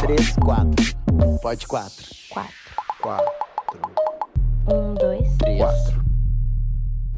[0.00, 0.96] três, quatro.
[1.40, 2.04] Pode quatro.
[2.30, 2.52] Quatro.
[3.00, 3.30] Quatro.
[4.68, 5.28] Um, dois.
[5.38, 5.58] Três.
[5.58, 6.04] Quatro.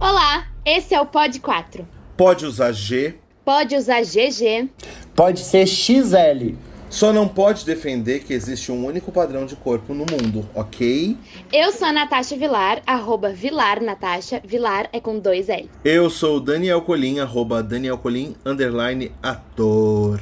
[0.01, 1.87] Olá, esse é o Pod 4.
[2.17, 4.69] Pode usar G, Pode usar GG.
[5.15, 6.55] Pode ser XL.
[6.91, 11.17] só não pode defender que existe um único padrão de corpo no mundo, ok?
[11.53, 14.43] Eu sou a Natasha Vilar, arroba Vilar Natasha.
[14.45, 15.69] Vilar é com dois L.
[15.85, 20.21] Eu sou o Daniel Colim, arroba Daniel Colim, underline ator.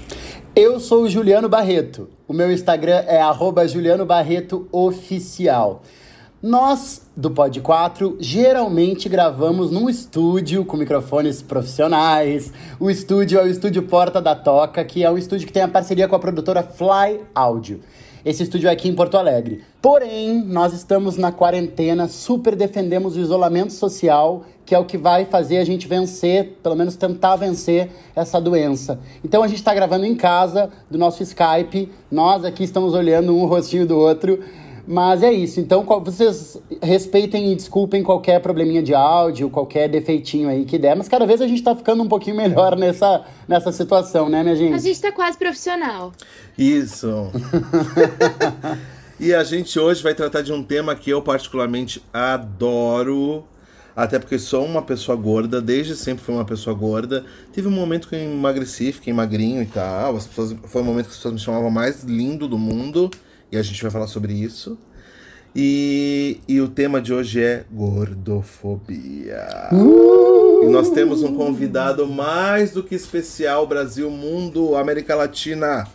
[0.59, 2.09] Eu sou o Juliano Barreto.
[2.27, 5.82] O meu Instagram é arroba Juliano Barreto Oficial.
[6.42, 12.55] Nós, do Pod 4, geralmente gravamos num estúdio com microfones profissionais.
[12.80, 15.69] O estúdio é o Estúdio Porta da Toca, que é um estúdio que tem a
[15.69, 17.82] parceria com a produtora Fly Audio.
[18.26, 19.62] Esse estúdio é aqui em Porto Alegre.
[19.80, 25.24] Porém, nós estamos na quarentena, super defendemos o isolamento social, que é o que vai
[25.24, 28.98] fazer a gente vencer, pelo menos tentar vencer essa doença.
[29.24, 31.88] Então a gente está gravando em casa, do nosso Skype.
[32.10, 34.42] Nós aqui estamos olhando um rostinho do outro.
[34.87, 35.59] Mas é isso.
[35.59, 40.95] Então vocês respeitem e desculpem qualquer probleminha de áudio, qualquer defeitinho aí que der.
[40.95, 44.54] Mas cada vez a gente tá ficando um pouquinho melhor nessa, nessa situação, né, minha
[44.54, 44.79] A gente?
[44.80, 46.12] gente tá quase profissional.
[46.57, 47.32] Isso.
[49.18, 53.45] e a gente hoje vai tratar de um tema que eu particularmente adoro.
[53.96, 57.24] Até porque sou uma pessoa gorda, desde sempre fui uma pessoa gorda.
[57.51, 60.16] Tive um momento que eu emagreci, fiquei magrinho e tal.
[60.16, 63.10] As pessoas, foi um momento que as pessoas me chamavam mais lindo do mundo.
[63.57, 64.78] E a gente vai falar sobre isso.
[65.54, 69.48] E, e o tema de hoje é gordofobia.
[70.62, 75.88] E nós temos um convidado mais do que especial, Brasil, mundo, América Latina.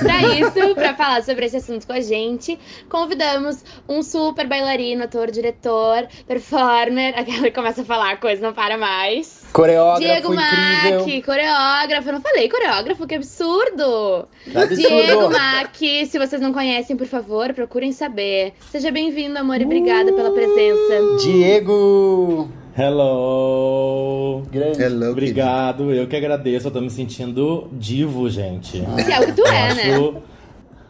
[0.00, 5.30] Pra isso, pra falar sobre esse assunto com a gente, convidamos um super bailarino, ator,
[5.30, 7.18] diretor, performer.
[7.18, 9.46] Aquela que começa a falar, a coisa não para mais.
[9.52, 10.98] Coreógrafo Diego incrível.
[10.98, 12.08] Mack, coreógrafo.
[12.08, 14.28] Eu não falei coreógrafo, que absurdo!
[14.46, 14.76] Absurdo.
[14.76, 18.52] Diego Mack, se vocês não conhecem, por favor, procurem saber.
[18.70, 21.16] Seja bem-vindo, amor, e obrigada pela presença.
[21.22, 22.48] Diego!
[22.78, 24.44] Hello!
[24.52, 24.80] Grande.
[24.80, 28.80] Hello, Obrigado, eu que agradeço, eu tô me sentindo divo, gente.
[29.04, 29.94] Que é o que tu Eu é, né?
[29.94, 30.16] acho.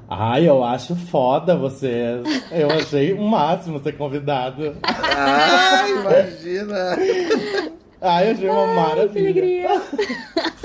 [0.06, 2.26] Ai, eu acho foda vocês.
[2.53, 4.76] Eu achei o máximo ser convidado.
[4.82, 6.99] Ai, imagina!
[8.01, 9.31] Ai, eu achei uma Que maravilha.
[9.31, 9.83] alegria.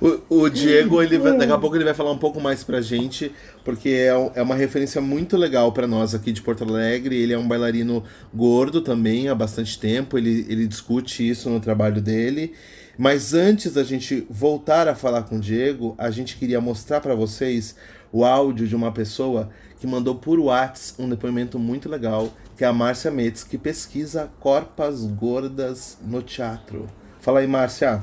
[0.00, 2.80] O, o Diego, ele vai- daqui a pouco ele vai falar um pouco mais pra
[2.80, 3.30] gente,
[3.62, 7.14] porque é, é uma referência muito legal pra nós aqui de Porto Alegre.
[7.20, 8.02] Ele é um bailarino
[8.34, 12.54] gordo também há bastante tempo, ele, ele discute isso no trabalho dele.
[12.96, 17.14] Mas antes da gente voltar a falar com o Diego, a gente queria mostrar pra
[17.14, 17.76] vocês
[18.10, 22.66] o áudio de uma pessoa que mandou por Whats um depoimento muito legal, que é
[22.66, 26.86] a Márcia Metz, que pesquisa corpas gordas no teatro.
[27.20, 28.02] Fala aí, Márcia.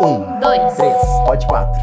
[0.00, 0.74] Um, Dois.
[0.74, 0.96] três.
[1.26, 1.80] Pode quatro.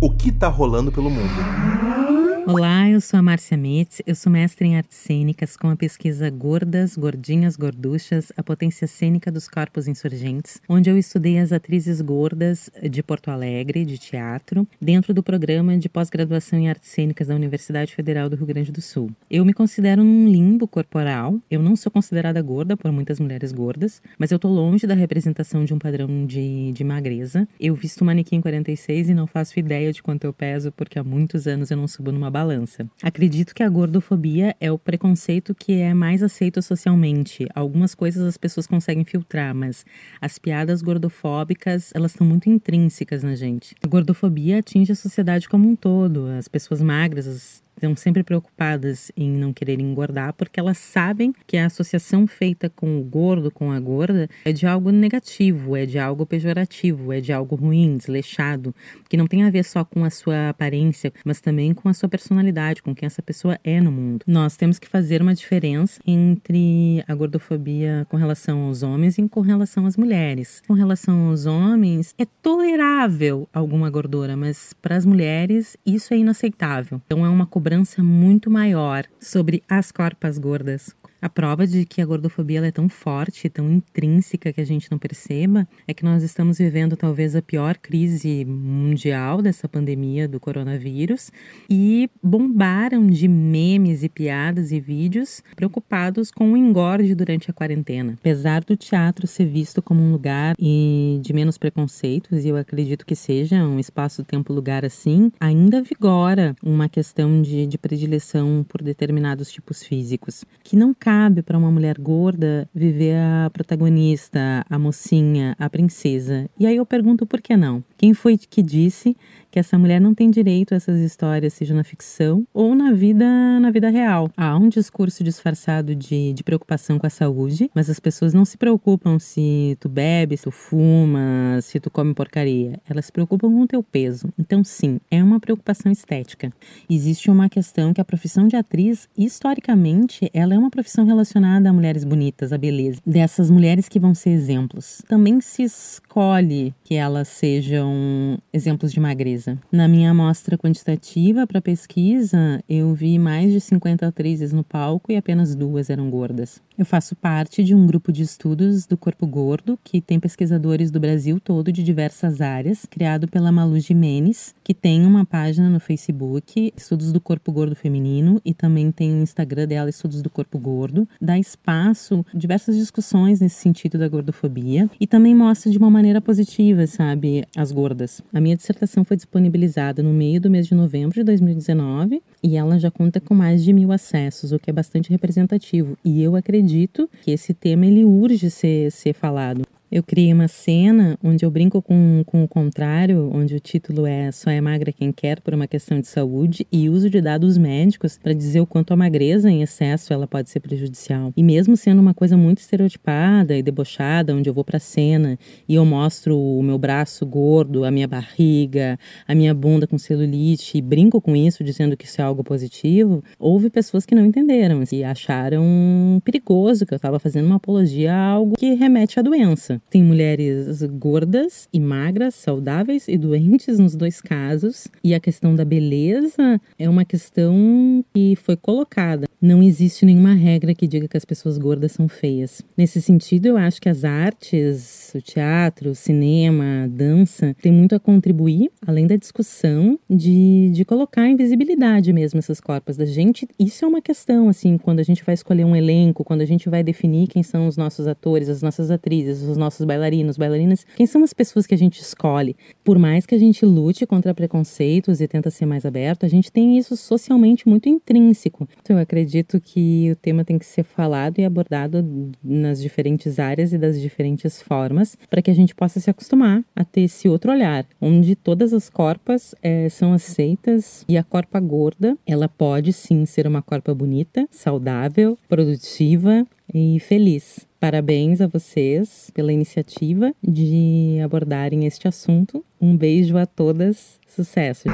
[0.00, 2.05] O que tá rolando pelo mundo?
[2.48, 6.30] Olá, eu sou a Márcia Metz, eu sou mestre em artes cênicas com a pesquisa
[6.30, 12.70] Gordas, Gordinhas, Gorduchas, a potência cênica dos corpos insurgentes, onde eu estudei as atrizes gordas
[12.88, 17.92] de Porto Alegre, de teatro, dentro do programa de pós-graduação em artes cênicas da Universidade
[17.92, 19.10] Federal do Rio Grande do Sul.
[19.28, 24.00] Eu me considero num limbo corporal, eu não sou considerada gorda por muitas mulheres gordas,
[24.16, 27.48] mas eu tô longe da representação de um padrão de, de magreza.
[27.58, 31.48] Eu visto manequim 46 e não faço ideia de quanto eu peso, porque há muitos
[31.48, 32.88] anos eu não subo numa balança.
[33.02, 37.46] Acredito que a gordofobia é o preconceito que é mais aceito socialmente.
[37.54, 39.84] Algumas coisas as pessoas conseguem filtrar, mas
[40.20, 43.74] as piadas gordofóbicas, elas estão muito intrínsecas na gente.
[43.82, 46.26] A gordofobia atinge a sociedade como um todo.
[46.26, 51.56] As pessoas magras, as estão sempre preocupadas em não querer engordar porque elas sabem que
[51.56, 55.98] a associação feita com o gordo, com a gorda, é de algo negativo, é de
[55.98, 58.74] algo pejorativo, é de algo ruim, desleixado,
[59.08, 62.08] que não tem a ver só com a sua aparência, mas também com a sua
[62.08, 64.24] personalidade, com quem essa pessoa é no mundo.
[64.26, 69.40] Nós temos que fazer uma diferença entre a gordofobia com relação aos homens e com
[69.40, 70.62] relação às mulheres.
[70.66, 77.00] Com relação aos homens, é tolerável alguma gordura, mas para as mulheres isso é inaceitável.
[77.04, 77.65] Então é uma cobrança
[78.02, 80.94] muito maior sobre as corpas gordas.
[81.20, 84.98] A prova de que a gordofobia é tão forte, tão intrínseca que a gente não
[84.98, 91.30] perceba, é que nós estamos vivendo talvez a pior crise mundial dessa pandemia do coronavírus
[91.70, 98.14] e bombaram de memes e piadas e vídeos preocupados com o engorde durante a quarentena.
[98.18, 103.16] Apesar do teatro ser visto como um lugar de menos preconceitos, e eu acredito que
[103.16, 110.44] seja um espaço-tempo-lugar assim, ainda vigora uma questão de, de predileção por determinados tipos físicos,
[110.62, 116.50] que não cabe para uma mulher gorda viver a protagonista, a mocinha, a princesa.
[116.58, 117.84] E aí eu pergunto por que não?
[117.96, 119.16] Quem foi que disse
[119.56, 123.58] que essa mulher não tem direito a essas histórias, seja na ficção ou na vida,
[123.58, 124.30] na vida real?
[124.36, 128.58] Há um discurso disfarçado de, de preocupação com a saúde, mas as pessoas não se
[128.58, 132.78] preocupam se tu bebe, se tu fuma, se tu come porcaria.
[132.86, 134.28] Elas se preocupam com o teu peso.
[134.38, 136.52] Então, sim, é uma preocupação estética.
[136.90, 141.72] Existe uma questão que a profissão de atriz, historicamente, ela é uma profissão relacionada a
[141.72, 143.00] mulheres bonitas, a beleza.
[143.06, 145.00] Dessas mulheres que vão ser exemplos.
[145.08, 149.45] Também se escolhe que elas sejam exemplos de magreza.
[149.70, 155.16] Na minha amostra quantitativa para pesquisa, eu vi mais de 50 atrizes no palco e
[155.16, 156.60] apenas duas eram gordas.
[156.78, 161.00] Eu faço parte de um grupo de estudos do corpo gordo que tem pesquisadores do
[161.00, 166.72] Brasil todo de diversas áreas, criado pela Malu Jimenez, que tem uma página no Facebook,
[166.76, 171.08] Estudos do Corpo Gordo Feminino, e também tem o Instagram dela, Estudos do Corpo Gordo.
[171.18, 176.86] Dá espaço diversas discussões nesse sentido da gordofobia e também mostra de uma maneira positiva,
[176.86, 178.20] sabe, as gordas.
[178.34, 182.78] A minha dissertação foi disponibilizada no meio do mês de novembro de 2019 e ela
[182.78, 185.96] já conta com mais de mil acessos, o que é bastante representativo.
[186.02, 189.62] E eu acredito que esse tema ele urge ser, ser falado.
[189.90, 194.32] Eu criei uma cena onde eu brinco com, com o contrário, onde o título é
[194.32, 198.18] Só é magra quem quer por uma questão de saúde e uso de dados médicos
[198.18, 201.32] para dizer o quanto a magreza em excesso ela pode ser prejudicial.
[201.36, 205.38] E mesmo sendo uma coisa muito estereotipada e debochada, onde eu vou para a cena
[205.68, 210.78] e eu mostro o meu braço gordo, a minha barriga, a minha bunda com celulite
[210.78, 214.82] e brinco com isso dizendo que isso é algo positivo, houve pessoas que não entenderam
[214.90, 219.75] e acharam perigoso que eu estava fazendo uma apologia a algo que remete à doença.
[219.90, 224.88] Tem mulheres gordas e magras, saudáveis e doentes nos dois casos.
[225.02, 229.26] E a questão da beleza é uma questão que foi colocada.
[229.40, 232.62] Não existe nenhuma regra que diga que as pessoas gordas são feias.
[232.76, 237.94] Nesse sentido, eu acho que as artes, o teatro, o cinema, a dança, tem muito
[237.94, 243.46] a contribuir, além da discussão, de, de colocar em visibilidade mesmo essas corpos da gente.
[243.58, 246.68] Isso é uma questão, assim, quando a gente vai escolher um elenco, quando a gente
[246.68, 251.06] vai definir quem são os nossos atores, as nossas atrizes, os nossos bailarinos, bailarinas, quem
[251.06, 252.56] são as pessoas que a gente escolhe.
[252.84, 256.52] Por mais que a gente lute contra preconceitos e tenta ser mais aberto, a gente
[256.52, 258.68] tem isso socialmente muito intrínseco.
[258.80, 263.72] Então, eu acredito que o tema tem que ser falado e abordado nas diferentes áreas
[263.72, 267.50] e das diferentes formas, para que a gente possa se acostumar a ter esse outro
[267.52, 273.26] olhar, onde todas as corpas é, são aceitas e a corpa gorda, ela pode sim
[273.26, 277.65] ser uma corpa bonita, saudável, produtiva e feliz.
[277.78, 282.64] Parabéns a vocês pela iniciativa de abordarem este assunto.
[282.80, 284.18] Um beijo a todas.
[284.26, 284.88] Sucesso.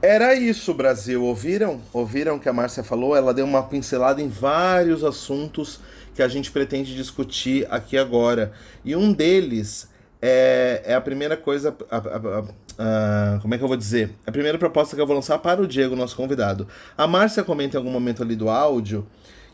[0.00, 1.24] Era isso, Brasil.
[1.24, 1.80] Ouviram?
[1.92, 3.16] Ouviram o que a Márcia falou?
[3.16, 5.80] Ela deu uma pincelada em vários assuntos
[6.14, 8.52] que a gente pretende discutir aqui agora.
[8.84, 9.90] E um deles
[10.22, 11.76] é, é a primeira coisa.
[11.90, 12.44] A, a,
[12.78, 14.10] a, como é que eu vou dizer?
[14.24, 16.68] A primeira proposta que eu vou lançar para o Diego, nosso convidado.
[16.96, 19.04] A Márcia comenta em algum momento ali do áudio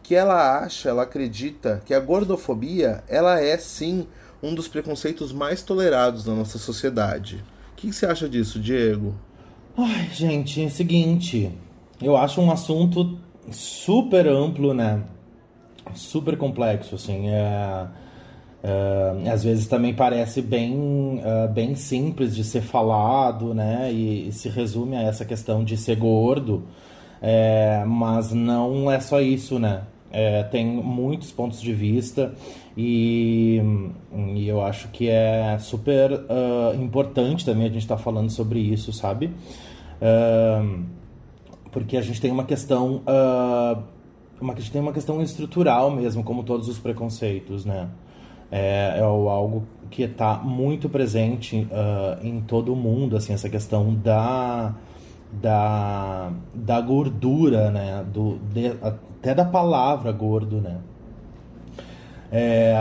[0.02, 4.06] que ela acha, ela acredita que a gordofobia ela é sim
[4.42, 7.44] um dos preconceitos mais tolerados na nossa sociedade.
[7.72, 9.14] O que, você acha disso, Diego?
[9.76, 11.50] Ai, gente, é o seguinte,
[12.00, 13.18] eu acho um assunto
[13.50, 15.02] super amplo, né?
[15.94, 17.28] Super complexo, assim.
[17.28, 17.86] É,
[18.62, 23.92] é, às vezes também parece bem, é, bem simples de ser falado, né?
[23.92, 26.64] E, e, se resume a essa questão de ser gordo.
[27.24, 29.82] É, mas não é só isso, né?
[30.10, 32.34] É, tem muitos pontos de vista
[32.76, 33.62] e,
[34.36, 38.58] e, eu acho que é super uh, importante também a gente estar tá falando sobre
[38.58, 39.30] isso, sabe?
[40.02, 40.84] Uh,
[41.70, 43.82] porque a gente tem uma questão, uh,
[44.38, 47.88] uma, a gente tem uma questão estrutural mesmo, como todos os preconceitos, né?
[48.50, 51.66] É, é algo que está muito presente
[52.22, 54.74] em todo o mundo, assim, essa questão da
[55.32, 58.04] da, da gordura, né?
[58.12, 60.78] Do, de, até da palavra gordo, né?
[62.30, 62.74] É,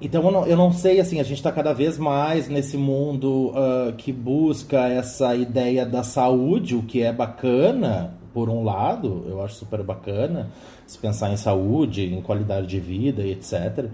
[0.00, 3.50] então eu não, eu não, sei, assim, a gente está cada vez mais nesse mundo
[3.50, 9.42] uh, que busca essa ideia da saúde, o que é bacana, por um lado, eu
[9.42, 10.48] acho super bacana
[10.86, 13.86] se pensar em saúde, em qualidade de vida e etc.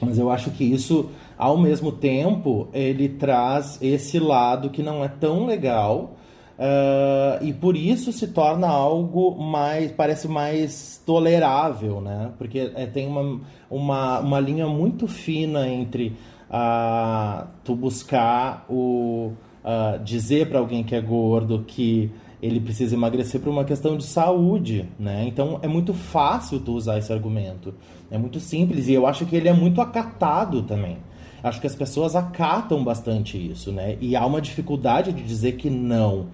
[0.00, 5.08] Mas eu acho que isso, ao mesmo tempo, ele traz esse lado que não é
[5.08, 6.17] tão legal
[6.58, 12.32] Uh, e por isso se torna algo mais, parece mais tolerável, né?
[12.36, 16.16] Porque é, tem uma, uma, uma linha muito fina entre
[16.50, 19.32] uh, tu buscar o.
[19.58, 22.10] Uh, dizer para alguém que é gordo que
[22.40, 25.24] ele precisa emagrecer por uma questão de saúde, né?
[25.26, 27.74] Então é muito fácil tu usar esse argumento.
[28.10, 30.98] É muito simples e eu acho que ele é muito acatado também.
[31.42, 33.96] acho que as pessoas acatam bastante isso, né?
[34.00, 36.28] E há uma dificuldade de dizer que não,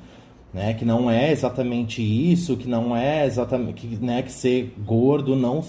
[0.54, 0.72] né?
[0.72, 4.22] Que não é exatamente isso, que não é exatamente, que, né?
[4.22, 5.62] Que ser gordo não,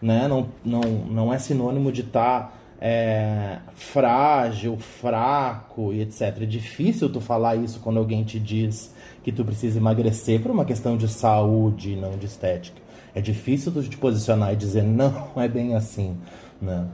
[0.00, 0.28] né?
[0.28, 6.42] Não, não, não é sinônimo de estar tá, é, frágil, fraco e etc.
[6.42, 10.64] É difícil tu falar isso quando alguém te diz que tu precisa emagrecer por uma
[10.64, 12.80] questão de saúde, não de estética.
[13.14, 16.16] É difícil tu te posicionar e dizer não, é bem assim,
[16.62, 16.86] né?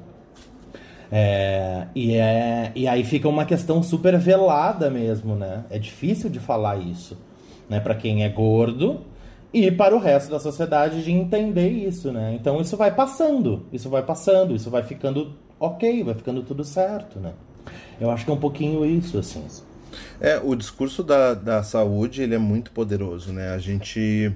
[1.13, 5.65] É, e, é, e aí fica uma questão super velada mesmo, né?
[5.71, 7.19] É difícil de falar isso,
[7.69, 7.81] né?
[7.81, 9.01] Para quem é gordo
[9.53, 12.35] e para o resto da sociedade de entender isso, né?
[12.35, 17.21] Então isso vai passando, isso vai passando, isso vai ficando ok, vai ficando tudo certo,
[17.21, 17.33] né?
[18.01, 19.45] Eu acho que é um pouquinho isso, assim.
[20.21, 23.51] É, o discurso da, da saúde, ele é muito poderoso, né?
[23.51, 24.33] A gente,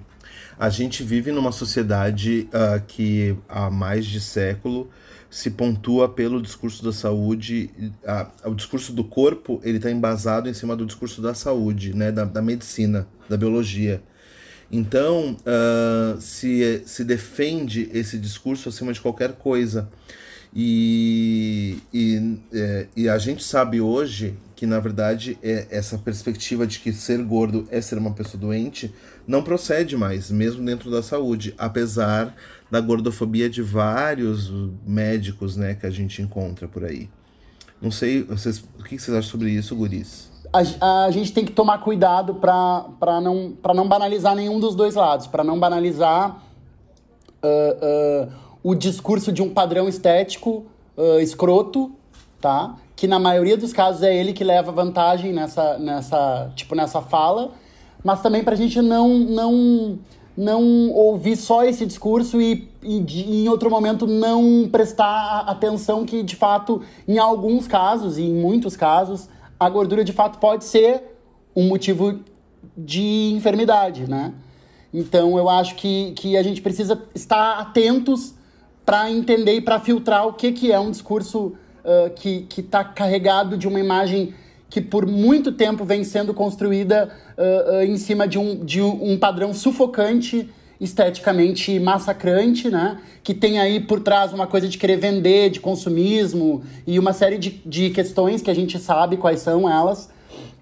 [0.58, 4.88] a gente vive numa sociedade uh, que há mais de século
[5.30, 7.70] se pontua pelo discurso da saúde,
[8.04, 12.10] uh, o discurso do corpo, ele está embasado em cima do discurso da saúde, né?
[12.10, 14.02] Da, da medicina, da biologia.
[14.70, 19.88] Então, uh, se, se defende esse discurso acima de qualquer coisa.
[20.54, 26.80] E, e, é, e a gente sabe hoje que, na verdade, é, essa perspectiva de
[26.80, 28.92] que ser gordo é ser uma pessoa doente
[29.26, 32.34] não procede mais, mesmo dentro da saúde, apesar
[32.70, 34.52] da gordofobia de vários
[34.86, 37.08] médicos né, que a gente encontra por aí.
[37.80, 40.30] Não sei, vocês, o que vocês acham sobre isso, guris?
[40.52, 45.26] A, a gente tem que tomar cuidado para não, não banalizar nenhum dos dois lados,
[45.26, 46.42] para não banalizar.
[47.42, 48.32] Uh, uh,
[48.62, 51.92] o discurso de um padrão estético uh, escroto,
[52.40, 52.74] tá?
[52.96, 57.52] Que na maioria dos casos é ele que leva vantagem nessa, nessa, tipo, nessa fala,
[58.02, 59.98] mas também pra gente não, não,
[60.38, 66.22] não ouvir só esse discurso e, e de, em outro momento não prestar atenção que,
[66.22, 69.28] de fato, em alguns casos, e em muitos casos,
[69.58, 71.02] a gordura de fato pode ser
[71.56, 72.20] um motivo
[72.76, 74.32] de enfermidade, né?
[74.94, 78.32] Então eu acho que, que a gente precisa estar atentos
[78.86, 83.58] para entender e para filtrar o que, que é um discurso uh, que está carregado
[83.58, 84.32] de uma imagem
[84.70, 89.18] que por muito tempo vem sendo construída uh, uh, em cima de um, de um
[89.18, 90.48] padrão sufocante,
[90.80, 93.00] esteticamente massacrante, né?
[93.24, 97.38] Que tem aí por trás uma coisa de querer vender, de consumismo e uma série
[97.38, 100.10] de, de questões que a gente sabe quais são elas,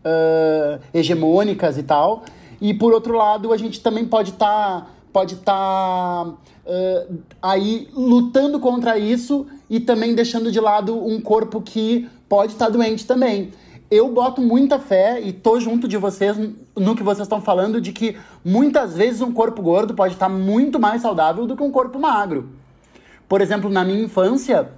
[0.05, 2.25] uh, hegemônicas e tal.
[2.61, 6.33] E por outro lado, a gente também pode estar tá, pode estar tá
[7.43, 12.71] aí lutando contra isso e também deixando de lado um corpo que pode estar tá
[12.71, 13.53] doente também.
[13.89, 16.37] Eu boto muita fé e tô junto de vocês
[16.75, 20.33] no que vocês estão falando de que muitas vezes um corpo gordo pode estar tá
[20.33, 22.49] muito mais saudável do que um corpo magro.
[23.29, 24.71] Por exemplo, na minha infância,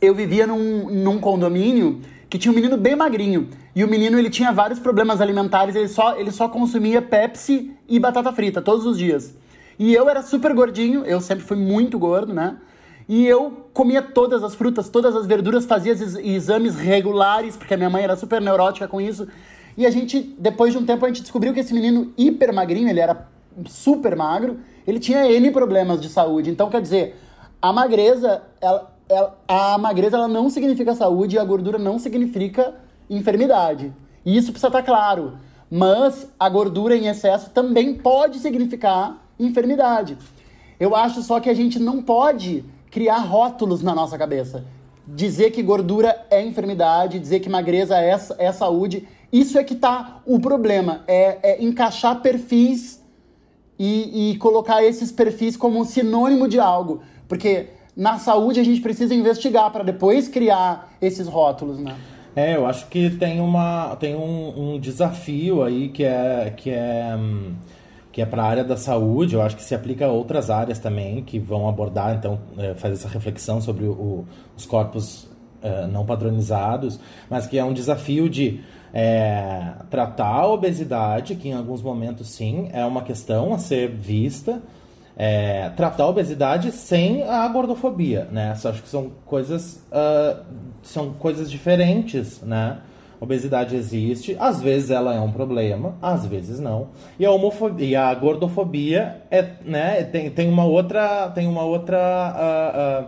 [0.00, 2.00] eu vivia num, num condomínio
[2.30, 3.50] que tinha um menino bem magrinho.
[3.76, 7.98] E o menino ele tinha vários problemas alimentares, ele só, ele só consumia Pepsi e
[7.98, 9.34] batata frita todos os dias.
[9.78, 12.56] E eu era super gordinho, eu sempre fui muito gordo, né?
[13.08, 17.90] E eu comia todas as frutas, todas as verduras, fazia exames regulares, porque a minha
[17.90, 19.28] mãe era super neurótica com isso.
[19.76, 22.88] E a gente, depois de um tempo, a gente descobriu que esse menino hiper magrinho,
[22.88, 23.28] ele era
[23.66, 26.50] super magro, ele tinha N problemas de saúde.
[26.50, 27.16] Então, quer dizer,
[27.60, 32.74] a magreza, ela, ela, a magreza ela não significa saúde e a gordura não significa
[33.10, 33.92] enfermidade.
[34.24, 35.38] E isso precisa estar claro.
[35.70, 40.16] Mas a gordura em excesso também pode significar enfermidade.
[40.78, 44.64] Eu acho só que a gente não pode criar rótulos na nossa cabeça.
[45.04, 49.08] Dizer que gordura é enfermidade, dizer que magreza é, é saúde.
[49.32, 51.02] Isso é que tá o problema.
[51.08, 53.02] É, é encaixar perfis
[53.76, 57.02] e, e colocar esses perfis como um sinônimo de algo.
[57.26, 61.96] Porque na saúde a gente precisa investigar para depois criar esses rótulos, né?
[62.36, 67.16] É, eu acho que tem, uma, tem um, um desafio aí que é, que é
[67.16, 67.54] hum,
[68.14, 70.78] que é para a área da saúde, eu acho que se aplica a outras áreas
[70.78, 74.24] também que vão abordar, então, é, fazer essa reflexão sobre o,
[74.56, 75.28] os corpos
[75.60, 78.60] é, não padronizados, mas que é um desafio de
[78.92, 84.62] é, tratar a obesidade, que em alguns momentos sim é uma questão a ser vista,
[85.16, 88.52] é, tratar a obesidade sem a gordofobia, né?
[88.52, 90.40] Acho que são coisas, uh,
[90.84, 92.78] são coisas diferentes, né?
[93.24, 96.88] Obesidade existe, às vezes ela é um problema, às vezes não.
[97.18, 103.02] E a homofobia, a gordofobia é, né, tem, tem uma outra, tem uma outra, uh,
[103.02, 103.06] uh,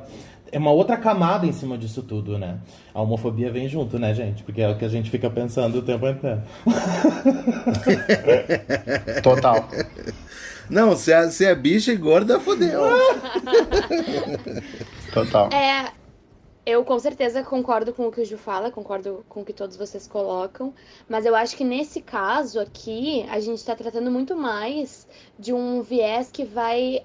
[0.51, 2.57] é uma outra camada em cima disso tudo, né?
[2.95, 4.43] A homofobia vem junto, né, gente?
[4.43, 6.43] Porque é o que a gente fica pensando o tempo inteiro.
[9.23, 9.69] Total.
[10.71, 12.83] Não, se é, se é bicha e gorda, fodeu.
[15.13, 15.51] Total.
[15.53, 15.91] É,
[16.67, 19.77] eu com certeza concordo com o que o Ju fala, concordo com o que todos
[19.77, 20.75] vocês colocam,
[21.09, 25.07] mas eu acho que nesse caso aqui, a gente está tratando muito mais
[25.39, 27.05] de um viés que vai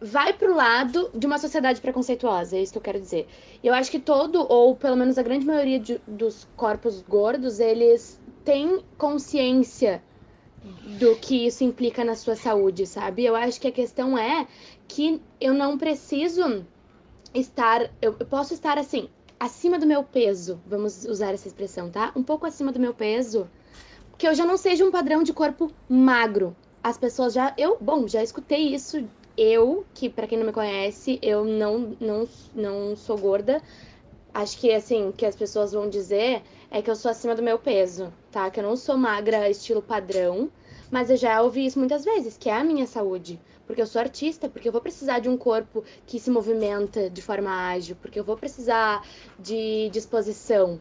[0.00, 3.26] vai pro lado de uma sociedade preconceituosa, é isso que eu quero dizer.
[3.62, 8.20] Eu acho que todo, ou pelo menos a grande maioria de, dos corpos gordos, eles
[8.44, 10.02] têm consciência
[10.98, 13.24] do que isso implica na sua saúde, sabe?
[13.24, 14.46] Eu acho que a questão é
[14.86, 16.64] que eu não preciso
[17.40, 22.12] estar, eu, eu posso estar assim, acima do meu peso, vamos usar essa expressão, tá?
[22.14, 23.48] Um pouco acima do meu peso,
[24.16, 26.56] que eu já não seja um padrão de corpo magro.
[26.82, 29.04] As pessoas já, eu, bom, já escutei isso
[29.36, 33.62] eu, que para quem não me conhece, eu não, não, não sou gorda.
[34.34, 37.58] Acho que assim, que as pessoas vão dizer é que eu sou acima do meu
[37.58, 38.50] peso, tá?
[38.50, 40.50] Que eu não sou magra estilo padrão,
[40.90, 43.40] mas eu já ouvi isso muitas vezes, que é a minha saúde.
[43.68, 47.22] Porque eu sou artista, porque eu vou precisar de um corpo que se movimenta de
[47.22, 49.06] forma ágil, porque eu vou precisar
[49.38, 50.80] de disposição.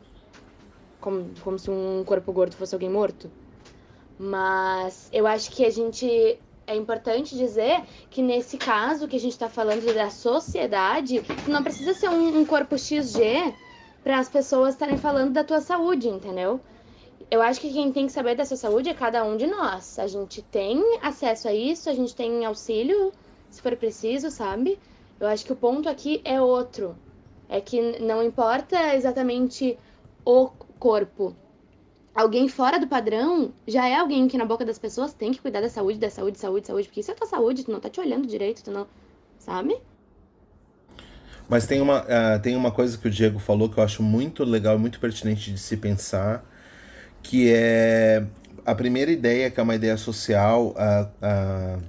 [1.01, 3.29] Como, como se um corpo gordo fosse alguém morto.
[4.17, 6.08] Mas eu acho que a gente
[6.65, 11.94] é importante dizer que nesse caso que a gente está falando da sociedade, não precisa
[11.94, 13.53] ser um, um corpo XG
[14.03, 16.62] para as pessoas estarem falando da tua saúde, entendeu?
[17.30, 20.00] Eu acho que quem tem que saber da sua saúde é cada um de nós.
[20.00, 23.12] A gente tem acesso a isso, a gente tem auxílio,
[23.50, 24.80] se for preciso, sabe?
[25.20, 26.96] Eu acho que o ponto aqui é outro.
[27.50, 29.78] É que não importa exatamente
[30.24, 31.36] o corpo,
[32.18, 35.62] alguém fora do padrão já é alguém que na boca das pessoas tem que cuidar
[35.62, 38.00] da saúde, da saúde, saúde, saúde, porque isso é tua saúde, tu não tá te
[38.00, 38.88] olhando direito, tu não.
[39.38, 39.78] Sabe?
[41.48, 44.44] Mas tem uma, uh, tem uma coisa que o Diego falou que eu acho muito
[44.44, 46.44] legal, muito pertinente de se pensar,
[47.28, 48.24] que é
[48.66, 50.74] a primeira ideia, que é uma ideia social.
[51.22, 51.84] Uh,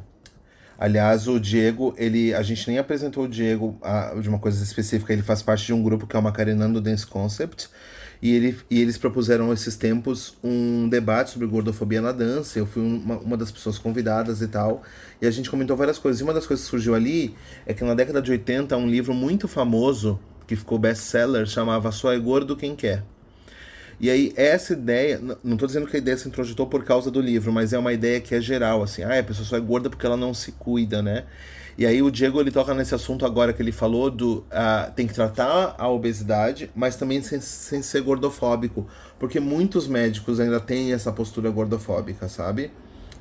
[0.76, 3.80] aliás, o Diego, ele, a gente nem apresentou o Diego
[4.20, 7.06] de uma coisa específica, ele faz parte de um grupo que é o Macarenando Dance
[7.06, 7.68] Concept
[8.20, 12.58] e, ele, e eles propuseram esses tempos um debate sobre gordofobia na dança.
[12.58, 14.82] Eu fui uma, uma das pessoas convidadas e tal.
[15.22, 16.20] E a gente comentou várias coisas.
[16.20, 19.14] E uma das coisas que surgiu ali é que na década de 80, um livro
[19.14, 23.04] muito famoso, que ficou best-seller, chamava Só é Gordo Quem Quer.
[24.00, 27.20] E aí, essa ideia, não estou dizendo que a ideia se introjetou por causa do
[27.20, 29.90] livro, mas é uma ideia que é geral, assim, ah, a pessoa só é gorda
[29.90, 31.24] porque ela não se cuida, né?
[31.78, 35.06] E aí o Diego ele toca nesse assunto agora que ele falou do uh, tem
[35.06, 38.84] que tratar a obesidade, mas também sem, sem ser gordofóbico,
[39.16, 42.72] porque muitos médicos ainda têm essa postura gordofóbica, sabe?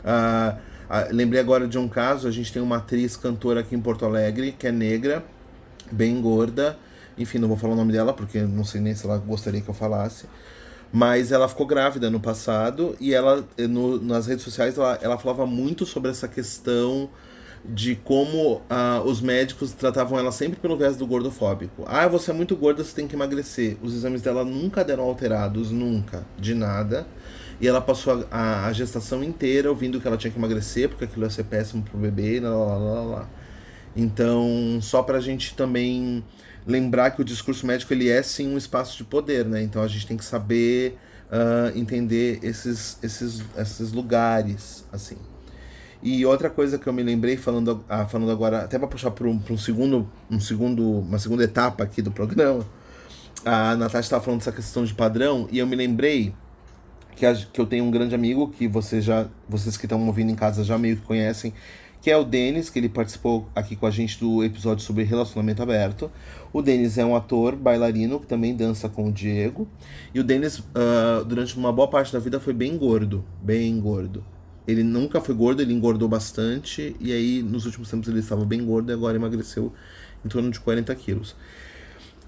[0.03, 0.57] Uh,
[0.89, 4.05] uh, lembrei agora de um caso, a gente tem uma atriz cantora aqui em Porto
[4.05, 5.23] Alegre que é negra,
[5.91, 6.79] bem gorda,
[7.15, 9.69] enfim, não vou falar o nome dela porque não sei nem se ela gostaria que
[9.69, 10.25] eu falasse.
[10.91, 15.45] Mas ela ficou grávida no passado e ela, no, nas redes sociais, ela, ela falava
[15.45, 17.09] muito sobre essa questão
[17.65, 21.83] de como ah, os médicos tratavam ela sempre pelo viés do gordofóbico.
[21.85, 23.77] Ah, você é muito gorda, você tem que emagrecer.
[23.81, 27.05] Os exames dela nunca deram alterados, nunca, de nada.
[27.59, 31.25] E ela passou a, a, gestação inteira ouvindo que ela tinha que emagrecer, porque aquilo
[31.25, 33.29] ia ser péssimo pro bebê, lá, lá, lá, lá.
[33.95, 36.23] Então, só pra gente também
[36.67, 39.63] lembrar que o discurso médico ele é sim um espaço de poder, né?
[39.63, 40.97] Então a gente tem que saber
[41.31, 45.17] uh, entender esses, esses, esses lugares, assim.
[46.03, 49.27] E outra coisa que eu me lembrei falando, ah, falando agora, até para puxar para
[49.27, 52.65] um, um, segundo, um segundo, uma segunda etapa aqui do programa,
[53.43, 56.35] a Natasha estava falando dessa questão de padrão e eu me lembrei
[57.15, 60.31] que, a, que eu tenho um grande amigo que vocês já, vocês que estão ouvindo
[60.31, 61.51] em casa já meio que conhecem,
[62.01, 65.61] que é o Denis, que ele participou aqui com a gente do episódio sobre relacionamento
[65.61, 66.11] aberto.
[66.53, 69.67] O Denis é um ator, bailarino, que também dança com o Diego.
[70.13, 74.23] E o Denis, uh, durante uma boa parte da vida, foi bem gordo, bem gordo.
[74.67, 76.95] Ele nunca foi gordo, ele engordou bastante.
[76.99, 79.73] E aí, nos últimos tempos, ele estava bem gordo e agora emagreceu
[80.23, 81.35] em torno de 40 quilos.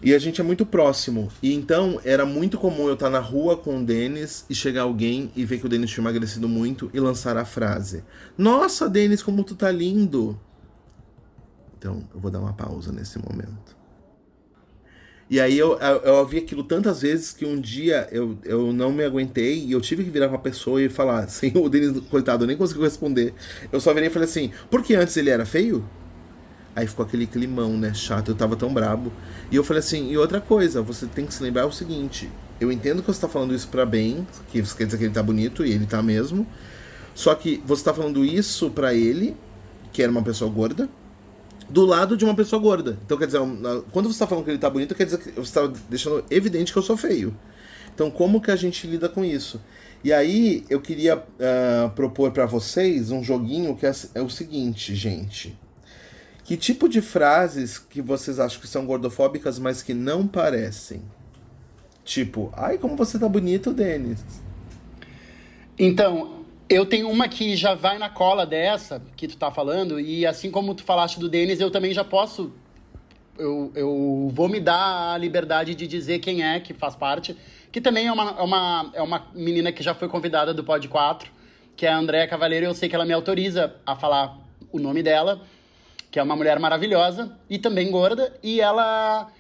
[0.01, 1.29] E a gente é muito próximo.
[1.43, 5.31] E então era muito comum eu estar na rua com o Denis e chegar alguém
[5.35, 8.03] e ver que o Denis tinha emagrecido muito e lançar a frase:
[8.38, 10.39] Nossa, Denis, como tu tá lindo!
[11.77, 13.77] Então eu vou dar uma pausa nesse momento.
[15.29, 18.91] E aí eu, eu, eu ouvi aquilo tantas vezes que um dia eu, eu não
[18.91, 22.47] me aguentei e eu tive que virar pra pessoa e falar, assim, o Denis, coitado,
[22.47, 23.33] nem conseguiu responder.
[23.71, 25.88] Eu só virei e falei assim, porque antes ele era feio?
[26.75, 29.12] Aí ficou aquele climão, né, chato, eu tava tão brabo.
[29.51, 32.29] E eu falei assim, e outra coisa, você tem que se lembrar o seguinte,
[32.60, 35.13] eu entendo que você tá falando isso pra bem, que isso quer dizer que ele
[35.13, 36.45] tá bonito, e ele tá mesmo.
[37.15, 39.36] Só que você tá falando isso pra ele,
[39.91, 40.89] que era uma pessoa gorda,
[41.69, 42.97] do lado de uma pessoa gorda.
[43.05, 43.39] Então, quer dizer,
[43.91, 46.71] quando você está falando que ele está bonito, quer dizer que você está deixando evidente
[46.71, 47.36] que eu sou feio.
[47.93, 49.62] Então, como que a gente lida com isso?
[50.03, 54.95] E aí, eu queria uh, propor para vocês um joguinho que é, é, o seguinte,
[54.95, 55.58] gente.
[56.49, 61.03] Que tipo de frases que vocês acham que são gordofóbicas, mas que não parecem?
[62.03, 64.25] Tipo, ai, como você tá bonito, Denis.
[65.77, 70.25] Então, eu tenho uma que já vai na cola dessa que tu tá falando, e
[70.25, 72.51] assim como tu falaste do Denis, eu também já posso.
[73.38, 77.38] Eu, eu vou me dar a liberdade de dizer quem é que faz parte,
[77.71, 80.88] que também é uma, é uma, é uma menina que já foi convidada do Pod
[80.88, 81.31] 4,
[81.77, 84.35] que é a Andréa Cavaleiro, eu sei que ela me autoriza a falar
[84.71, 85.43] o nome dela,
[86.12, 89.32] que é uma mulher maravilhosa e também gorda, e ela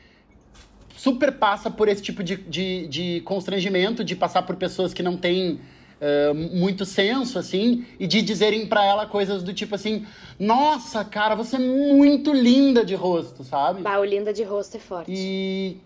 [0.95, 5.15] super passa por esse tipo de, de, de constrangimento, de passar por pessoas que não
[5.15, 5.53] têm
[5.99, 10.05] uh, muito senso, assim, e de dizerem para ela coisas do tipo assim:
[10.37, 13.81] Nossa, cara, você é muito linda de rosto, sabe?
[13.81, 15.11] Bah, o linda de rosto é forte.
[15.11, 15.77] E.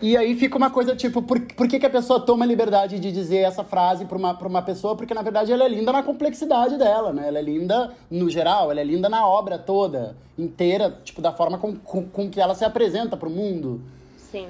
[0.00, 3.00] E aí fica uma coisa tipo, por, por que, que a pessoa toma a liberdade
[3.00, 4.94] de dizer essa frase pra uma, pra uma pessoa?
[4.94, 7.26] Porque na verdade ela é linda na complexidade dela, né?
[7.26, 11.58] Ela é linda no geral, ela é linda na obra toda, inteira, tipo, da forma
[11.58, 13.80] com, com, com que ela se apresenta pro mundo.
[14.16, 14.48] Sim.